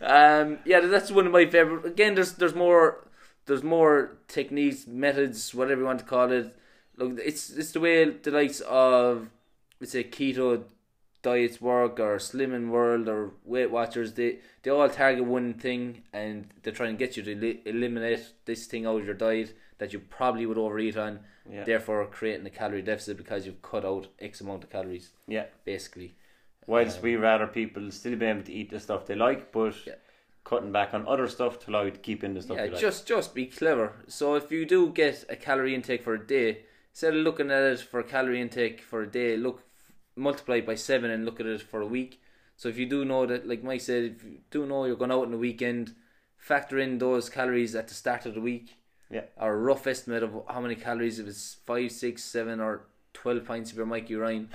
um, 0.00 0.58
yeah, 0.64 0.80
that's 0.80 1.10
one 1.10 1.26
of 1.26 1.32
my 1.32 1.46
favorite. 1.46 1.84
Again, 1.84 2.14
there's 2.14 2.32
there's 2.32 2.54
more 2.54 3.08
there's 3.46 3.62
more 3.62 4.16
techniques, 4.28 4.86
methods, 4.86 5.54
whatever 5.54 5.82
you 5.82 5.86
want 5.86 6.00
to 6.00 6.04
call 6.04 6.30
it. 6.32 6.56
Look, 6.96 7.18
it's 7.24 7.50
it's 7.50 7.72
the 7.72 7.80
way 7.80 8.04
the 8.10 8.30
likes 8.30 8.60
of 8.60 9.28
let's 9.80 9.92
say 9.92 10.04
keto 10.04 10.64
diets 11.22 11.60
work 11.60 11.98
or 11.98 12.18
Slimming 12.18 12.68
World 12.68 13.08
or 13.08 13.32
Weight 13.44 13.70
Watchers. 13.70 14.12
They 14.12 14.38
they 14.62 14.70
all 14.70 14.88
target 14.88 15.24
one 15.24 15.54
thing 15.54 16.02
and 16.12 16.48
they 16.62 16.70
try 16.70 16.88
and 16.88 16.98
get 16.98 17.16
you 17.16 17.22
to 17.24 17.34
li- 17.34 17.62
eliminate 17.64 18.28
this 18.44 18.66
thing 18.66 18.86
out 18.86 19.00
of 19.00 19.04
your 19.04 19.14
diet 19.14 19.56
that 19.78 19.92
you 19.92 19.98
probably 19.98 20.46
would 20.46 20.58
overeat 20.58 20.96
on. 20.96 21.20
Yeah. 21.50 21.64
Therefore, 21.64 22.06
creating 22.06 22.46
a 22.46 22.50
calorie 22.50 22.82
deficit 22.82 23.16
because 23.16 23.44
you've 23.44 23.60
cut 23.62 23.84
out 23.84 24.06
X 24.18 24.40
amount 24.40 24.64
of 24.64 24.70
calories. 24.70 25.10
Yeah. 25.26 25.46
basically. 25.64 26.14
Whilst 26.66 26.98
Um, 26.98 27.02
we 27.04 27.16
rather 27.16 27.46
people 27.46 27.90
still 27.90 28.16
be 28.16 28.26
able 28.26 28.42
to 28.42 28.52
eat 28.52 28.70
the 28.70 28.80
stuff 28.80 29.06
they 29.06 29.14
like, 29.14 29.52
but 29.52 29.74
Yeah. 29.86 29.94
cutting 30.44 30.72
back 30.72 30.94
on 30.94 31.06
other 31.06 31.28
stuff 31.28 31.58
to 31.60 31.70
allow 31.70 31.82
you 31.84 31.90
to 31.90 31.98
keep 31.98 32.22
in 32.24 32.34
the 32.34 32.42
stuff 32.42 32.56
yeah, 32.56 32.64
you 32.64 32.70
like. 32.72 32.80
just 32.80 33.06
just 33.06 33.34
be 33.34 33.46
clever. 33.46 33.92
So 34.08 34.34
if 34.34 34.50
you 34.52 34.64
do 34.66 34.90
get 34.92 35.24
a 35.28 35.36
calorie 35.36 35.74
intake 35.74 36.02
for 36.02 36.14
a 36.14 36.26
day, 36.26 36.64
instead 36.92 37.14
of 37.14 37.20
looking 37.20 37.50
at 37.50 37.62
it 37.62 37.80
for 37.80 38.00
a 38.00 38.04
calorie 38.04 38.40
intake 38.40 38.80
for 38.80 39.02
a 39.02 39.06
day, 39.06 39.36
look 39.36 39.62
multiply 40.16 40.56
it 40.56 40.66
by 40.66 40.74
seven 40.76 41.10
and 41.10 41.24
look 41.24 41.40
at 41.40 41.46
it 41.46 41.60
for 41.62 41.80
a 41.80 41.86
week. 41.86 42.20
So 42.56 42.68
if 42.68 42.78
you 42.78 42.86
do 42.86 43.04
know 43.04 43.26
that, 43.26 43.48
like 43.48 43.64
Mike 43.64 43.80
said, 43.80 44.04
if 44.16 44.22
you 44.24 44.38
do 44.50 44.64
know 44.64 44.84
you're 44.84 44.94
going 44.96 45.10
out 45.10 45.24
on 45.24 45.32
the 45.32 45.38
weekend, 45.38 45.94
factor 46.36 46.78
in 46.78 46.98
those 46.98 47.28
calories 47.28 47.74
at 47.74 47.88
the 47.88 47.94
start 47.94 48.24
of 48.26 48.34
the 48.34 48.40
week. 48.40 48.76
Yeah. 49.10 49.24
Or 49.36 49.52
a 49.54 49.56
rough 49.58 49.86
estimate 49.86 50.22
of 50.22 50.44
how 50.48 50.60
many 50.60 50.76
calories, 50.76 51.18
if 51.18 51.26
it's 51.26 51.54
five, 51.66 51.90
six, 51.90 52.22
seven, 52.22 52.60
or 52.60 52.86
twelve 53.12 53.44
pints 53.44 53.70
of 53.72 53.76
your 53.76 53.86
Mikey 53.86 54.14
Ryan. 54.14 54.48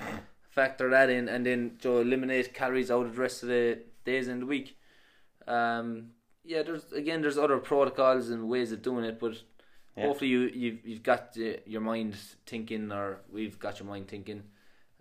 Factor 0.50 0.90
that 0.90 1.08
in, 1.10 1.28
and 1.28 1.46
then 1.46 1.76
to 1.80 1.98
eliminate 1.98 2.52
calories 2.52 2.90
out 2.90 3.06
of 3.06 3.14
the 3.14 3.20
rest 3.22 3.42
of 3.42 3.48
the 3.48 3.78
days 4.04 4.26
in 4.28 4.40
the 4.40 4.46
week. 4.46 4.76
Um, 5.46 6.10
yeah, 6.44 6.62
there's 6.62 6.90
again, 6.92 7.22
there's 7.22 7.38
other 7.38 7.58
protocols 7.58 8.30
and 8.30 8.48
ways 8.48 8.72
of 8.72 8.82
doing 8.82 9.04
it, 9.04 9.20
but 9.20 9.34
Yeah. 9.96 10.06
hopefully 10.06 10.30
you 10.30 10.40
you've 10.62 10.86
you've 10.86 11.02
got 11.02 11.36
your 11.66 11.80
mind 11.80 12.16
thinking, 12.46 12.90
or 12.90 13.20
we've 13.30 13.58
got 13.58 13.78
your 13.78 13.88
mind 13.88 14.08
thinking. 14.08 14.42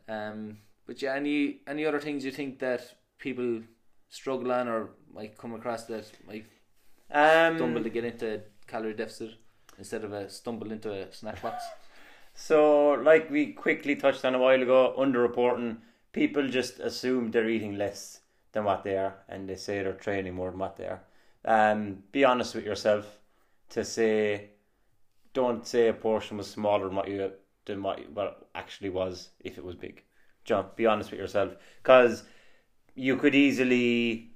Um, 0.08 0.60
but 0.86 1.02
yeah, 1.02 1.16
any 1.16 1.62
any 1.68 1.86
other 1.86 2.00
things 2.00 2.24
you 2.24 2.32
think 2.32 2.60
that 2.60 2.82
people 3.18 3.62
struggle 4.10 4.52
on 4.52 4.68
or 4.68 4.90
might 5.14 5.38
come 5.38 5.54
across 5.56 5.86
that 5.86 6.12
might 6.28 6.46
um, 7.12 7.58
stumble 7.58 7.84
to 7.84 7.90
get 7.90 8.04
into 8.06 8.42
calorie 8.68 8.94
deficit 8.94 9.32
instead 9.78 10.04
of 10.04 10.14
a 10.14 10.30
stumble 10.30 10.72
into 10.72 10.92
a 10.92 11.12
snack 11.12 11.42
box? 11.42 11.64
So, 12.42 12.92
like 12.92 13.30
we 13.30 13.52
quickly 13.52 13.98
touched 13.98 14.24
on 14.24 14.34
a 14.34 14.40
while 14.40 14.62
ago, 14.62 14.96
underreporting, 14.98 15.80
people 16.14 16.48
just 16.48 16.80
assume 16.80 17.32
they're 17.32 17.50
eating 17.50 17.78
less 17.78 18.22
than 18.54 18.64
what 18.64 18.86
they 18.86 18.96
are, 18.96 19.14
and 19.28 19.48
they 19.48 19.58
say 19.58 19.84
they're 19.84 19.92
training 19.92 20.36
more 20.36 20.50
than 20.50 20.58
what 20.58 20.78
they 20.78 20.86
are. 20.86 21.02
Um, 21.44 22.02
be 22.14 22.24
honest 22.24 22.56
with 22.56 22.64
yourself 22.64 23.20
to 23.72 23.84
say, 23.84 24.52
don't 25.34 25.68
say 25.68 25.90
a 25.90 25.94
portion 25.94 26.38
was 26.38 26.50
smaller 26.50 26.86
than 26.86 26.96
what 26.96 27.10
you 27.10 27.30
than 27.66 27.84
what 27.84 28.00
it 28.00 28.08
actually 28.56 28.90
was 28.90 29.32
if 29.42 29.58
it 29.58 29.66
was 29.66 29.76
big. 29.76 30.02
John, 30.46 30.68
be 30.78 30.86
honest 30.86 31.12
with 31.12 31.20
yourself, 31.20 31.56
because 31.84 32.24
you 32.96 33.18
could 33.18 33.36
easily 33.36 34.32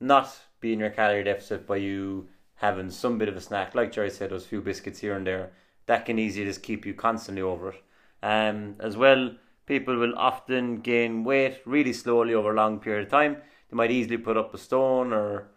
not 0.00 0.34
be 0.60 0.72
in 0.72 0.78
your 0.80 0.90
calorie 0.90 1.24
deficit 1.24 1.66
by 1.66 1.76
you 1.76 2.30
having 2.54 2.90
some 2.90 3.18
bit 3.18 3.28
of 3.28 3.36
a 3.36 3.40
snack, 3.40 3.74
like 3.74 3.92
Jerry 3.92 4.10
said, 4.10 4.30
those 4.30 4.46
few 4.46 4.62
biscuits 4.62 5.00
here 5.00 5.14
and 5.14 5.26
there 5.26 5.52
that 5.88 6.04
can 6.04 6.18
easily 6.18 6.44
just 6.44 6.62
keep 6.62 6.84
you 6.84 6.92
constantly 6.92 7.42
over 7.42 7.70
it. 7.70 7.82
Um, 8.22 8.76
as 8.78 8.96
well, 8.96 9.34
people 9.64 9.96
will 9.96 10.16
often 10.16 10.80
gain 10.80 11.24
weight 11.24 11.62
really 11.64 11.94
slowly 11.94 12.34
over 12.34 12.52
a 12.52 12.56
long 12.56 12.78
period 12.78 13.06
of 13.06 13.10
time. 13.10 13.38
They 13.70 13.74
might 13.74 13.90
easily 13.90 14.18
put 14.18 14.36
up 14.36 14.52
a 14.52 14.58
stone 14.58 15.14
or 15.14 15.48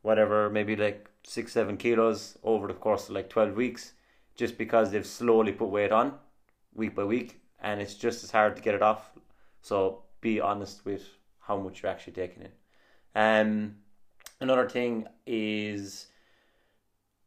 whatever, 0.00 0.48
maybe 0.48 0.74
like 0.74 1.10
six, 1.22 1.52
seven 1.52 1.76
kilos 1.76 2.38
over 2.42 2.66
the 2.66 2.74
course 2.74 3.10
of 3.10 3.14
like 3.14 3.28
12 3.28 3.54
weeks, 3.56 3.92
just 4.36 4.56
because 4.56 4.90
they've 4.90 5.06
slowly 5.06 5.52
put 5.52 5.68
weight 5.68 5.92
on 5.92 6.14
week 6.74 6.94
by 6.94 7.04
week, 7.04 7.38
and 7.60 7.78
it's 7.78 7.94
just 7.94 8.24
as 8.24 8.30
hard 8.30 8.56
to 8.56 8.62
get 8.62 8.74
it 8.74 8.82
off. 8.82 9.10
So 9.60 10.04
be 10.22 10.40
honest 10.40 10.86
with 10.86 11.04
how 11.40 11.58
much 11.58 11.82
you're 11.82 11.92
actually 11.92 12.14
taking 12.14 12.44
in. 12.44 12.52
Um, 13.14 13.76
another 14.40 14.66
thing 14.66 15.08
is 15.26 16.06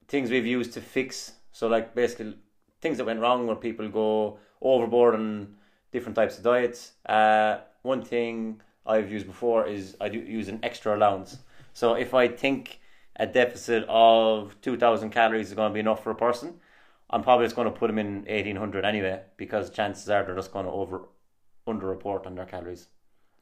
things 0.07 0.31
we've 0.31 0.45
used 0.47 0.73
to 0.73 0.81
fix 0.81 1.33
so 1.61 1.67
like 1.67 1.93
basically 1.93 2.33
things 2.81 2.97
that 2.97 3.05
went 3.05 3.19
wrong 3.19 3.45
where 3.45 3.55
people 3.55 3.87
go 3.87 4.39
overboard 4.63 5.13
on 5.13 5.55
different 5.91 6.15
types 6.15 6.35
of 6.39 6.43
diets. 6.43 6.93
Uh, 7.05 7.59
one 7.83 8.01
thing 8.03 8.59
I've 8.83 9.11
used 9.11 9.27
before 9.27 9.67
is 9.67 9.95
I 10.01 10.09
do 10.09 10.17
use 10.17 10.47
an 10.47 10.59
extra 10.63 10.97
allowance. 10.97 11.37
So 11.73 11.93
if 11.93 12.15
I 12.15 12.27
think 12.29 12.79
a 13.15 13.27
deficit 13.27 13.85
of 13.87 14.59
two 14.63 14.75
thousand 14.75 15.11
calories 15.11 15.49
is 15.49 15.53
going 15.53 15.69
to 15.69 15.73
be 15.75 15.81
enough 15.81 16.03
for 16.03 16.09
a 16.09 16.15
person, 16.15 16.59
I'm 17.11 17.21
probably 17.21 17.45
just 17.45 17.55
going 17.55 17.71
to 17.71 17.79
put 17.79 17.87
them 17.89 17.99
in 17.99 18.25
eighteen 18.27 18.55
hundred 18.55 18.83
anyway 18.83 19.21
because 19.37 19.69
chances 19.69 20.09
are 20.09 20.23
they're 20.23 20.35
just 20.35 20.51
going 20.51 20.65
to 20.65 20.71
over 20.71 21.09
under 21.67 21.85
report 21.85 22.25
on 22.25 22.33
their 22.33 22.45
calories. 22.45 22.87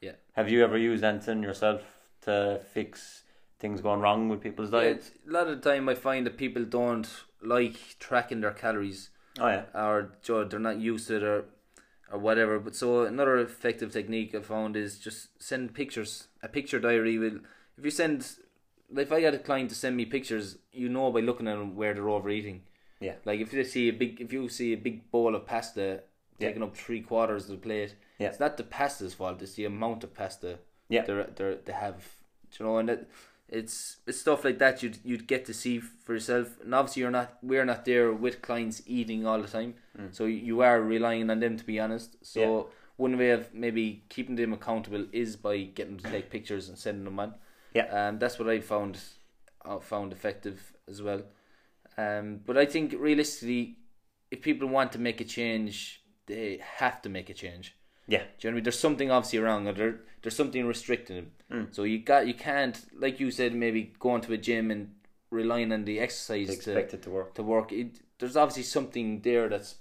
Yeah. 0.01 0.17
Have 0.33 0.49
you 0.49 0.61
ever 0.65 0.77
used 0.77 1.05
anything 1.05 1.41
yourself 1.41 1.83
to 2.23 2.59
fix 2.73 3.23
things 3.59 3.81
going 3.81 3.99
wrong 3.99 4.29
with 4.29 4.41
people's 4.41 4.71
diets? 4.71 5.11
Yeah, 5.25 5.31
a 5.31 5.33
lot 5.33 5.47
of 5.47 5.61
the 5.61 5.69
time 5.69 5.89
I 5.89 5.95
find 5.95 6.25
that 6.25 6.37
people 6.37 6.63
don't 6.65 7.07
like 7.41 7.97
tracking 7.99 8.41
their 8.41 8.51
calories 8.51 9.09
Oh 9.39 9.47
yeah. 9.47 9.63
or 9.73 10.11
they're 10.45 10.59
not 10.59 10.77
used 10.79 11.07
to 11.07 11.15
it 11.17 11.23
or 11.23 11.45
or 12.11 12.17
whatever. 12.17 12.59
But 12.59 12.75
so 12.75 13.03
another 13.03 13.37
effective 13.37 13.91
technique 13.93 14.33
I 14.33 14.41
found 14.41 14.75
is 14.75 14.97
just 14.97 15.41
send 15.41 15.73
pictures. 15.75 16.27
A 16.41 16.47
picture 16.47 16.79
diary 16.79 17.17
will 17.19 17.39
if 17.77 17.85
you 17.85 17.91
send 17.91 18.27
like 18.91 19.05
if 19.07 19.11
I 19.11 19.21
get 19.21 19.35
a 19.35 19.39
client 19.39 19.69
to 19.69 19.75
send 19.75 19.95
me 19.95 20.05
pictures, 20.05 20.57
you 20.71 20.89
know 20.89 21.11
by 21.11 21.19
looking 21.19 21.47
at 21.47 21.57
them 21.57 21.75
where 21.75 21.93
they're 21.93 22.09
overeating. 22.09 22.63
Yeah. 22.99 23.15
Like 23.25 23.39
if 23.39 23.53
you 23.53 23.63
see 23.63 23.89
a 23.89 23.93
big 23.93 24.19
if 24.19 24.33
you 24.33 24.49
see 24.49 24.73
a 24.73 24.77
big 24.77 25.11
bowl 25.11 25.35
of 25.35 25.45
pasta 25.45 26.01
Yeah. 26.39 26.47
taking 26.47 26.63
up 26.63 26.75
three 26.75 27.01
quarters 27.01 27.43
of 27.43 27.51
the 27.51 27.57
plate, 27.57 27.95
Yeah. 28.17 28.29
it's 28.29 28.39
not 28.39 28.57
the 28.57 28.63
pasta's 28.63 29.13
fault, 29.13 29.41
it's 29.41 29.53
the 29.53 29.65
amount 29.65 30.03
of 30.03 30.13
pasta 30.13 30.59
Yeah. 30.89 31.03
they're, 31.05 31.27
they're, 31.35 31.55
they 31.55 31.73
have. 31.73 31.97
Do 32.51 32.63
you 32.63 32.65
know, 32.69 32.77
and 32.79 32.89
that 32.89 33.07
it's 33.51 33.97
it's 34.07 34.19
stuff 34.19 34.43
like 34.45 34.59
that 34.59 34.81
you'd 34.83 34.97
you'd 35.03 35.27
get 35.27 35.45
to 35.45 35.53
see 35.53 35.79
for 35.79 36.13
yourself. 36.13 36.59
And 36.63 36.73
obviously, 36.75 37.01
you're 37.01 37.11
not 37.11 37.37
we're 37.41 37.65
not 37.65 37.85
there 37.85 38.11
with 38.13 38.41
clients 38.41 38.81
eating 38.85 39.25
all 39.25 39.41
the 39.41 39.47
time, 39.47 39.75
Mm. 39.97 40.13
so 40.15 40.25
you 40.25 40.61
are 40.61 40.81
relying 40.81 41.29
on 41.29 41.39
them 41.39 41.57
to 41.57 41.63
be 41.65 41.79
honest. 41.79 42.15
So 42.21 42.39
Yeah. 42.41 42.63
one 42.97 43.17
way 43.17 43.31
of 43.31 43.53
maybe 43.53 44.03
keeping 44.09 44.35
them 44.35 44.53
accountable 44.53 45.05
is 45.11 45.35
by 45.35 45.57
getting 45.63 45.97
to 45.97 46.09
take 46.09 46.29
pictures 46.29 46.69
and 46.69 46.77
sending 46.77 47.05
them 47.05 47.19
on. 47.19 47.35
Yeah. 47.73 47.87
um, 48.07 48.19
that's 48.19 48.39
what 48.39 48.49
I 48.49 48.59
found 48.61 48.99
uh, 49.65 49.79
found 49.79 50.13
effective 50.13 50.73
as 50.87 51.01
well. 51.01 51.23
Um, 51.97 52.39
but 52.45 52.57
I 52.57 52.65
think 52.65 52.93
realistically, 52.97 53.77
if 54.31 54.41
people 54.41 54.67
want 54.69 54.91
to 54.93 54.99
make 54.99 55.19
a 55.19 55.25
change, 55.25 56.01
they 56.27 56.59
have 56.77 57.01
to 57.01 57.09
make 57.09 57.29
a 57.29 57.33
change. 57.33 57.75
Yeah. 58.09 58.23
Do 58.39 58.47
you 58.47 58.49
know 58.49 58.49
what 58.49 58.51
I 58.51 58.55
mean? 58.55 58.63
There's 58.63 58.79
something 58.79 59.11
obviously 59.11 59.39
wrong, 59.39 59.67
or 59.67 59.73
there, 59.73 59.99
there's 60.21 60.35
something 60.35 60.65
restricting 60.65 61.15
them. 61.15 61.31
Mm. 61.51 61.75
So 61.75 61.83
you 61.83 61.99
got 61.99 62.27
you 62.27 62.33
can't, 62.33 62.79
like 62.97 63.19
you 63.19 63.31
said, 63.31 63.53
maybe 63.53 63.93
going 63.99 64.21
to 64.21 64.33
a 64.33 64.37
gym 64.37 64.71
and 64.71 64.91
relying 65.31 65.71
on 65.71 65.85
the 65.85 65.99
exercise 65.99 66.47
to, 66.47 66.53
expect 66.53 66.93
it 66.95 67.03
to 67.03 67.09
work. 67.11 67.35
to 67.35 67.43
work. 67.43 67.71
It, 67.71 67.99
there's 68.17 68.35
obviously 68.35 68.63
something 68.63 69.21
there 69.21 69.47
that's 69.47 69.75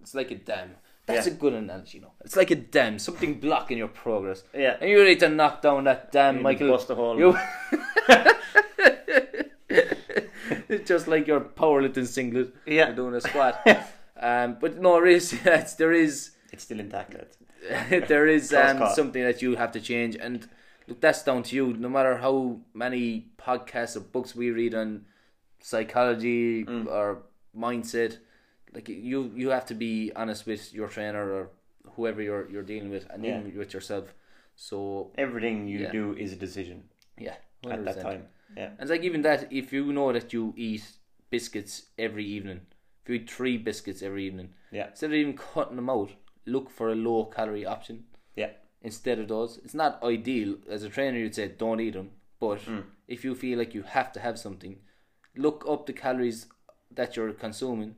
it's 0.00 0.14
like 0.14 0.30
a 0.30 0.36
dam. 0.36 0.72
That's 1.06 1.26
Yeah. 1.26 1.32
a 1.32 1.36
good 1.36 1.54
analogy, 1.54 1.98
you 1.98 2.02
know. 2.04 2.12
It's 2.24 2.36
like 2.36 2.50
a 2.52 2.54
dam, 2.56 2.98
something 2.98 3.40
blocking 3.40 3.78
your 3.78 3.88
progress, 3.88 4.44
Yeah. 4.54 4.76
and 4.80 4.88
you 4.90 5.02
need 5.04 5.18
to 5.20 5.28
knock 5.28 5.60
down 5.62 5.84
that 5.84 6.12
dam, 6.12 6.36
You 6.36 6.42
Michael. 6.42 6.68
Bust 6.68 6.90
a 6.90 6.94
hole. 6.94 7.18
You. 7.18 7.36
it's 9.68 10.88
just 10.88 11.08
like 11.08 11.26
your 11.26 11.40
powerlifting 11.40 12.06
singlet. 12.06 12.54
Yeah. 12.66 12.86
You're 12.88 12.96
doing 12.96 13.14
a 13.14 13.20
squat. 13.20 13.66
um, 14.20 14.56
but 14.60 14.78
no, 14.80 14.94
there 14.94 15.06
is 15.06 15.32
yes, 15.44 15.74
there 15.74 15.92
is 15.92 16.30
It's 16.52 16.64
still 16.64 16.80
intact, 16.80 17.14
lads. 17.14 17.36
there 18.08 18.26
is 18.26 18.52
um, 18.52 18.86
something 18.94 19.22
that 19.22 19.42
you 19.42 19.56
have 19.56 19.72
to 19.72 19.80
change, 19.80 20.16
and 20.16 20.48
look, 20.88 21.00
that's 21.00 21.22
down 21.22 21.42
to 21.44 21.56
you. 21.56 21.72
No 21.74 21.88
matter 21.88 22.16
how 22.18 22.60
many 22.74 23.28
podcasts 23.38 23.96
or 23.96 24.00
books 24.00 24.34
we 24.34 24.50
read 24.50 24.74
on 24.74 25.04
psychology 25.60 26.64
Mm. 26.64 26.86
or 26.86 27.22
mindset, 27.56 28.18
like 28.74 28.88
you, 28.88 29.30
you 29.34 29.50
have 29.50 29.66
to 29.66 29.74
be 29.74 30.10
honest 30.16 30.46
with 30.46 30.72
your 30.74 30.88
trainer 30.88 31.30
or 31.30 31.50
whoever 31.96 32.20
you're 32.22 32.48
you're 32.50 32.62
dealing 32.62 32.90
with, 32.90 33.06
and 33.10 33.24
even 33.24 33.56
with 33.56 33.72
yourself. 33.74 34.14
So 34.56 35.12
Everything 35.16 35.68
you 35.68 35.80
Yeah. 35.80 35.92
do 35.92 36.14
is 36.16 36.32
a 36.32 36.36
decision 36.36 36.84
yeah, 37.18 37.36
at 37.70 37.84
that 37.84 38.00
time. 38.00 38.26
Yeah. 38.56 38.70
And 38.78 38.88
like 38.90 39.02
even 39.02 39.22
that, 39.22 39.50
if 39.52 39.72
you 39.72 39.92
know 39.92 40.12
that 40.12 40.32
you 40.32 40.52
eat 40.56 40.84
biscuits 41.30 41.86
every 41.98 42.24
evening, 42.24 42.60
if 43.02 43.08
you 43.08 43.14
eat 43.16 43.30
three 43.30 43.56
biscuits 43.56 44.02
every 44.02 44.24
evening, 44.26 44.50
Yeah. 44.70 44.88
instead 44.90 45.10
of 45.10 45.14
even 45.14 45.36
cutting 45.36 45.76
them 45.76 45.88
out, 45.88 46.10
look 46.46 46.70
for 46.70 46.90
a 46.90 46.94
low 46.94 47.24
calorie 47.26 47.64
option 47.66 48.04
Yeah. 48.36 48.50
instead 48.82 49.18
of 49.18 49.28
those. 49.28 49.58
It's 49.64 49.74
not 49.74 50.02
ideal. 50.02 50.56
As 50.68 50.82
a 50.82 50.88
trainer, 50.88 51.18
you'd 51.18 51.34
say 51.34 51.48
don't 51.48 51.80
eat 51.80 51.94
them. 51.94 52.10
But 52.40 52.60
Mm. 52.60 52.84
if 53.06 53.24
you 53.24 53.34
feel 53.34 53.58
like 53.58 53.74
you 53.74 53.82
have 53.82 54.12
to 54.12 54.20
have 54.20 54.38
something, 54.38 54.80
look 55.36 55.64
up 55.68 55.86
the 55.86 55.92
calories 55.92 56.46
that 56.90 57.16
you're 57.16 57.32
consuming 57.32 57.94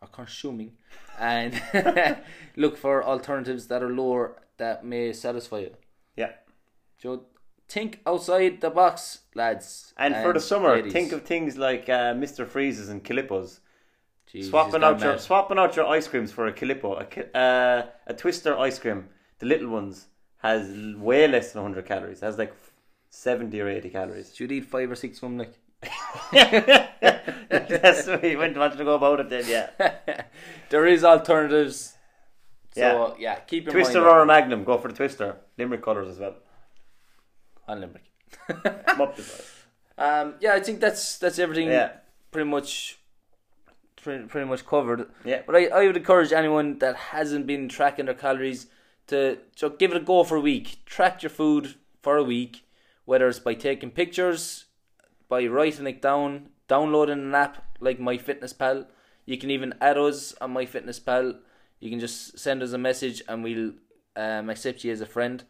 or 0.00 0.08
consuming 0.08 0.72
and 1.18 1.62
look 2.56 2.76
for 2.76 3.04
alternatives 3.04 3.66
that 3.68 3.82
are 3.82 3.90
lower 3.90 4.36
that 4.56 4.84
may 4.84 5.12
satisfy 5.12 5.58
you. 5.60 5.76
Yeah. 6.16 6.32
So 6.98 7.26
think 7.68 8.00
outside 8.06 8.60
the 8.60 8.70
box, 8.70 9.20
lads. 9.34 9.92
And, 9.96 10.14
for 10.16 10.32
the 10.32 10.40
summer, 10.40 10.76
ladies. 10.76 10.92
think 10.92 11.12
of 11.12 11.22
things 11.22 11.56
like 11.56 11.88
uh, 11.88 12.14
Mr. 12.14 12.46
Freezes 12.46 12.88
and 12.88 13.04
Calippos. 13.04 13.60
Jesus, 14.32 14.50
swapping 14.50 14.82
out 14.82 15.00
your 15.00 15.18
swapping 15.18 15.58
out 15.58 15.76
your 15.76 15.86
ice 15.86 16.08
creams 16.08 16.32
for 16.32 16.46
a 16.46 16.52
Calippo, 16.52 16.98
a, 17.00 17.04
Ki- 17.04 17.30
uh, 17.34 17.82
a 18.06 18.14
Twister 18.16 18.58
ice 18.58 18.78
cream, 18.78 19.08
the 19.40 19.46
little 19.46 19.68
ones 19.68 20.06
has 20.38 20.70
way 20.96 21.28
less 21.28 21.52
than 21.52 21.62
100 21.62 21.86
calories. 21.86 22.22
It 22.22 22.24
has 22.24 22.38
like 22.38 22.54
70 23.10 23.60
or 23.60 23.68
80 23.68 23.90
calories. 23.90 24.34
Should 24.34 24.50
eat 24.50 24.64
five 24.64 24.90
or 24.90 24.94
six 24.96 25.18
of 25.18 25.22
them, 25.22 25.38
like. 25.38 25.52
That's 26.32 28.04
the 28.06 28.18
way 28.22 28.30
you 28.32 28.38
went 28.38 28.56
wanted 28.56 28.78
to 28.78 28.84
go 28.84 28.94
about 28.94 29.20
it 29.20 29.28
then, 29.28 29.44
yeah. 29.46 30.24
there 30.70 30.86
is 30.86 31.04
alternatives. 31.04 31.94
So 32.74 32.80
Yeah. 32.80 33.14
yeah, 33.18 33.40
keep 33.40 33.66
in 33.66 33.72
Twister 33.72 34.00
mind 34.00 34.10
or 34.10 34.20
a 34.22 34.26
Magnum, 34.26 34.64
go 34.64 34.78
for 34.78 34.88
the 34.88 34.94
Twister. 34.94 35.36
Limerick 35.58 35.82
colours 35.82 36.08
as 36.08 36.18
well. 36.18 36.36
on 37.68 37.80
Limerick. 37.80 38.04
I'm 38.86 39.00
up 39.00 39.16
to 39.16 39.22
that. 39.22 39.44
Um, 39.98 40.34
yeah, 40.40 40.54
I 40.54 40.60
think 40.60 40.80
that's 40.80 41.18
that's 41.18 41.38
everything. 41.38 41.68
Yeah, 41.68 41.92
pretty 42.30 42.48
much, 42.48 42.98
pretty, 44.02 44.24
pretty 44.24 44.48
much 44.48 44.66
covered. 44.66 45.08
yeah, 45.24 45.42
But 45.46 45.56
I, 45.56 45.66
I 45.66 45.86
would 45.86 45.96
encourage 45.96 46.32
anyone 46.32 46.78
that 46.78 46.96
hasn't 46.96 47.46
been 47.46 47.68
tracking 47.68 48.06
their 48.06 48.14
calories 48.14 48.66
to 49.08 49.38
so 49.56 49.68
give 49.70 49.90
it 49.90 49.96
a 49.96 50.00
go 50.00 50.24
for 50.24 50.36
a 50.36 50.40
week. 50.40 50.84
Track 50.86 51.22
your 51.22 51.30
food 51.30 51.74
for 52.02 52.16
a 52.16 52.24
week, 52.24 52.64
whether 53.04 53.28
it's 53.28 53.38
by 53.38 53.54
taking 53.54 53.90
pictures, 53.90 54.66
by 55.28 55.46
writing 55.46 55.86
it 55.86 56.02
down, 56.02 56.48
downloading 56.68 57.20
an 57.20 57.34
app 57.34 57.64
like 57.80 57.98
MyFitnessPal. 57.98 58.86
You 59.24 59.38
can 59.38 59.50
even 59.50 59.74
add 59.80 59.98
us 59.98 60.34
on 60.40 60.54
MyFitnessPal. 60.54 61.38
You 61.80 61.90
can 61.90 62.00
just 62.00 62.38
send 62.38 62.62
us 62.62 62.72
a 62.72 62.78
message 62.78 63.22
and 63.28 63.42
we'll 63.42 63.72
um, 64.16 64.50
accept 64.50 64.84
you 64.84 64.92
as 64.92 65.00
a 65.00 65.06
friend. 65.06 65.44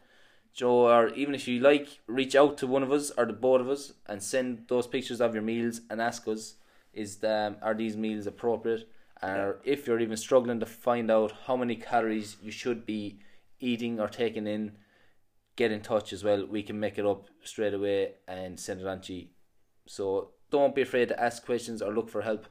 So, 0.54 0.88
or 0.88 1.08
even 1.10 1.34
if 1.34 1.48
you 1.48 1.60
like, 1.60 2.00
reach 2.06 2.34
out 2.34 2.58
to 2.58 2.66
one 2.66 2.82
of 2.82 2.92
us 2.92 3.10
or 3.16 3.24
the 3.24 3.32
both 3.32 3.62
of 3.62 3.70
us 3.70 3.92
and 4.06 4.22
send 4.22 4.64
those 4.68 4.86
pictures 4.86 5.20
of 5.20 5.34
your 5.34 5.42
meals 5.42 5.80
and 5.88 6.00
ask 6.00 6.28
us, 6.28 6.54
is 6.92 7.16
the, 7.16 7.56
are 7.62 7.74
these 7.74 7.96
meals 7.96 8.26
appropriate? 8.26 8.88
Or 9.22 9.60
if 9.64 9.86
you're 9.86 10.00
even 10.00 10.16
struggling 10.16 10.58
to 10.60 10.66
find 10.66 11.10
out 11.10 11.32
how 11.46 11.56
many 11.56 11.76
calories 11.76 12.36
you 12.42 12.50
should 12.50 12.84
be 12.84 13.20
eating 13.60 14.00
or 14.00 14.08
taking 14.08 14.48
in, 14.48 14.72
get 15.54 15.70
in 15.70 15.80
touch 15.80 16.12
as 16.12 16.24
well. 16.24 16.44
We 16.44 16.62
can 16.62 16.80
make 16.80 16.98
it 16.98 17.06
up 17.06 17.28
straight 17.44 17.74
away 17.74 18.14
and 18.26 18.58
send 18.58 18.80
it 18.80 18.86
on 18.86 19.00
to 19.02 19.14
you. 19.14 19.26
So 19.86 20.30
don't 20.50 20.74
be 20.74 20.82
afraid 20.82 21.08
to 21.08 21.22
ask 21.22 21.44
questions 21.44 21.82
or 21.82 21.92
look 21.92 22.08
for 22.08 22.22
help. 22.22 22.46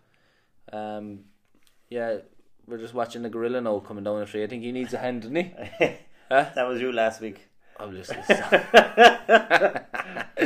Um, 0.72 1.26
yeah, 1.90 2.20
we're 2.66 2.78
just 2.78 2.94
watching 2.94 3.22
the 3.22 3.30
gorilla 3.30 3.60
now 3.60 3.80
coming 3.80 4.04
down 4.04 4.20
the 4.20 4.26
tree. 4.26 4.44
I 4.44 4.48
think 4.48 4.64
he 4.64 4.72
needs 4.72 4.94
a 4.94 4.98
hand, 4.98 5.24
doesn't 5.24 5.36
he? 5.36 5.54
Huh? 6.32 6.50
that 6.56 6.66
was 6.66 6.80
you 6.80 6.94
last 6.94 7.20
week. 7.20 7.50
Obviously. 7.78 8.16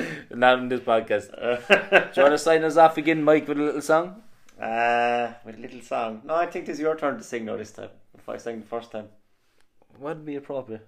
Not 0.36 0.60
in 0.60 0.67
this 0.67 0.82
podcast. 0.82 1.32
Do 1.69 2.21
you 2.21 2.24
want 2.24 2.34
to 2.34 2.38
sign 2.38 2.63
us 2.65 2.76
off 2.76 2.98
again, 2.98 3.24
Mike, 3.24 3.48
with 3.48 3.58
a 3.58 3.62
little 3.62 3.82
song? 3.82 4.21
Uh, 4.62 5.32
with 5.45 5.58
a 5.58 5.62
little 5.62 5.82
song. 5.82 6.21
No, 6.26 6.36
I 6.36 6.45
think 6.45 6.67
it's 6.67 6.80
your 6.80 6.98
turn 6.98 7.17
to 7.17 7.24
sing 7.24 7.45
now 7.45 7.56
this 7.56 7.71
time. 7.71 7.89
If 8.17 8.28
I 8.28 8.36
sang 8.38 8.60
the 8.60 8.65
first 8.65 8.91
time. 8.91 9.08
What 9.98 10.17
would 10.17 10.26
be 10.26 10.36
appropriate? 10.36 10.88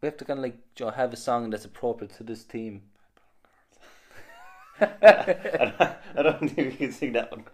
We 0.00 0.06
have 0.06 0.16
to 0.16 0.24
kind 0.24 0.38
of 0.38 0.42
like 0.42 0.56
you 0.78 0.86
know, 0.86 0.92
have 0.92 1.12
a 1.12 1.16
song 1.16 1.50
that's 1.50 1.66
appropriate 1.66 2.16
to 2.16 2.22
this 2.22 2.44
team. 2.44 2.82
I 4.80 5.96
don't, 6.14 6.48
think 6.48 6.56
we 6.56 6.76
can 6.76 6.92
sing 6.92 7.12
that 7.12 7.30
one. 7.30 7.44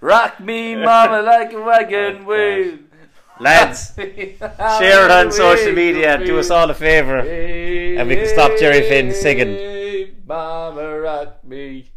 Rock 0.00 0.38
me, 0.40 0.76
mama, 0.76 1.22
like 1.22 1.52
a 1.52 1.60
wagon 1.60 2.22
Oh, 2.22 2.26
wheel. 2.26 2.78
Lads, 3.40 3.94
share 3.96 5.04
it 5.06 5.10
on 5.10 5.32
social 5.32 5.72
media. 5.72 6.18
Do 6.18 6.38
us 6.38 6.50
all 6.50 6.68
a 6.68 6.74
favour. 6.74 7.20
And 7.20 8.06
we 8.08 8.16
can 8.16 8.28
stop 8.28 8.58
Jerry 8.58 8.82
Finn 8.82 9.14
singing. 9.14 10.14
Mama, 10.26 11.00
rock 11.00 11.42
me. 11.44 11.90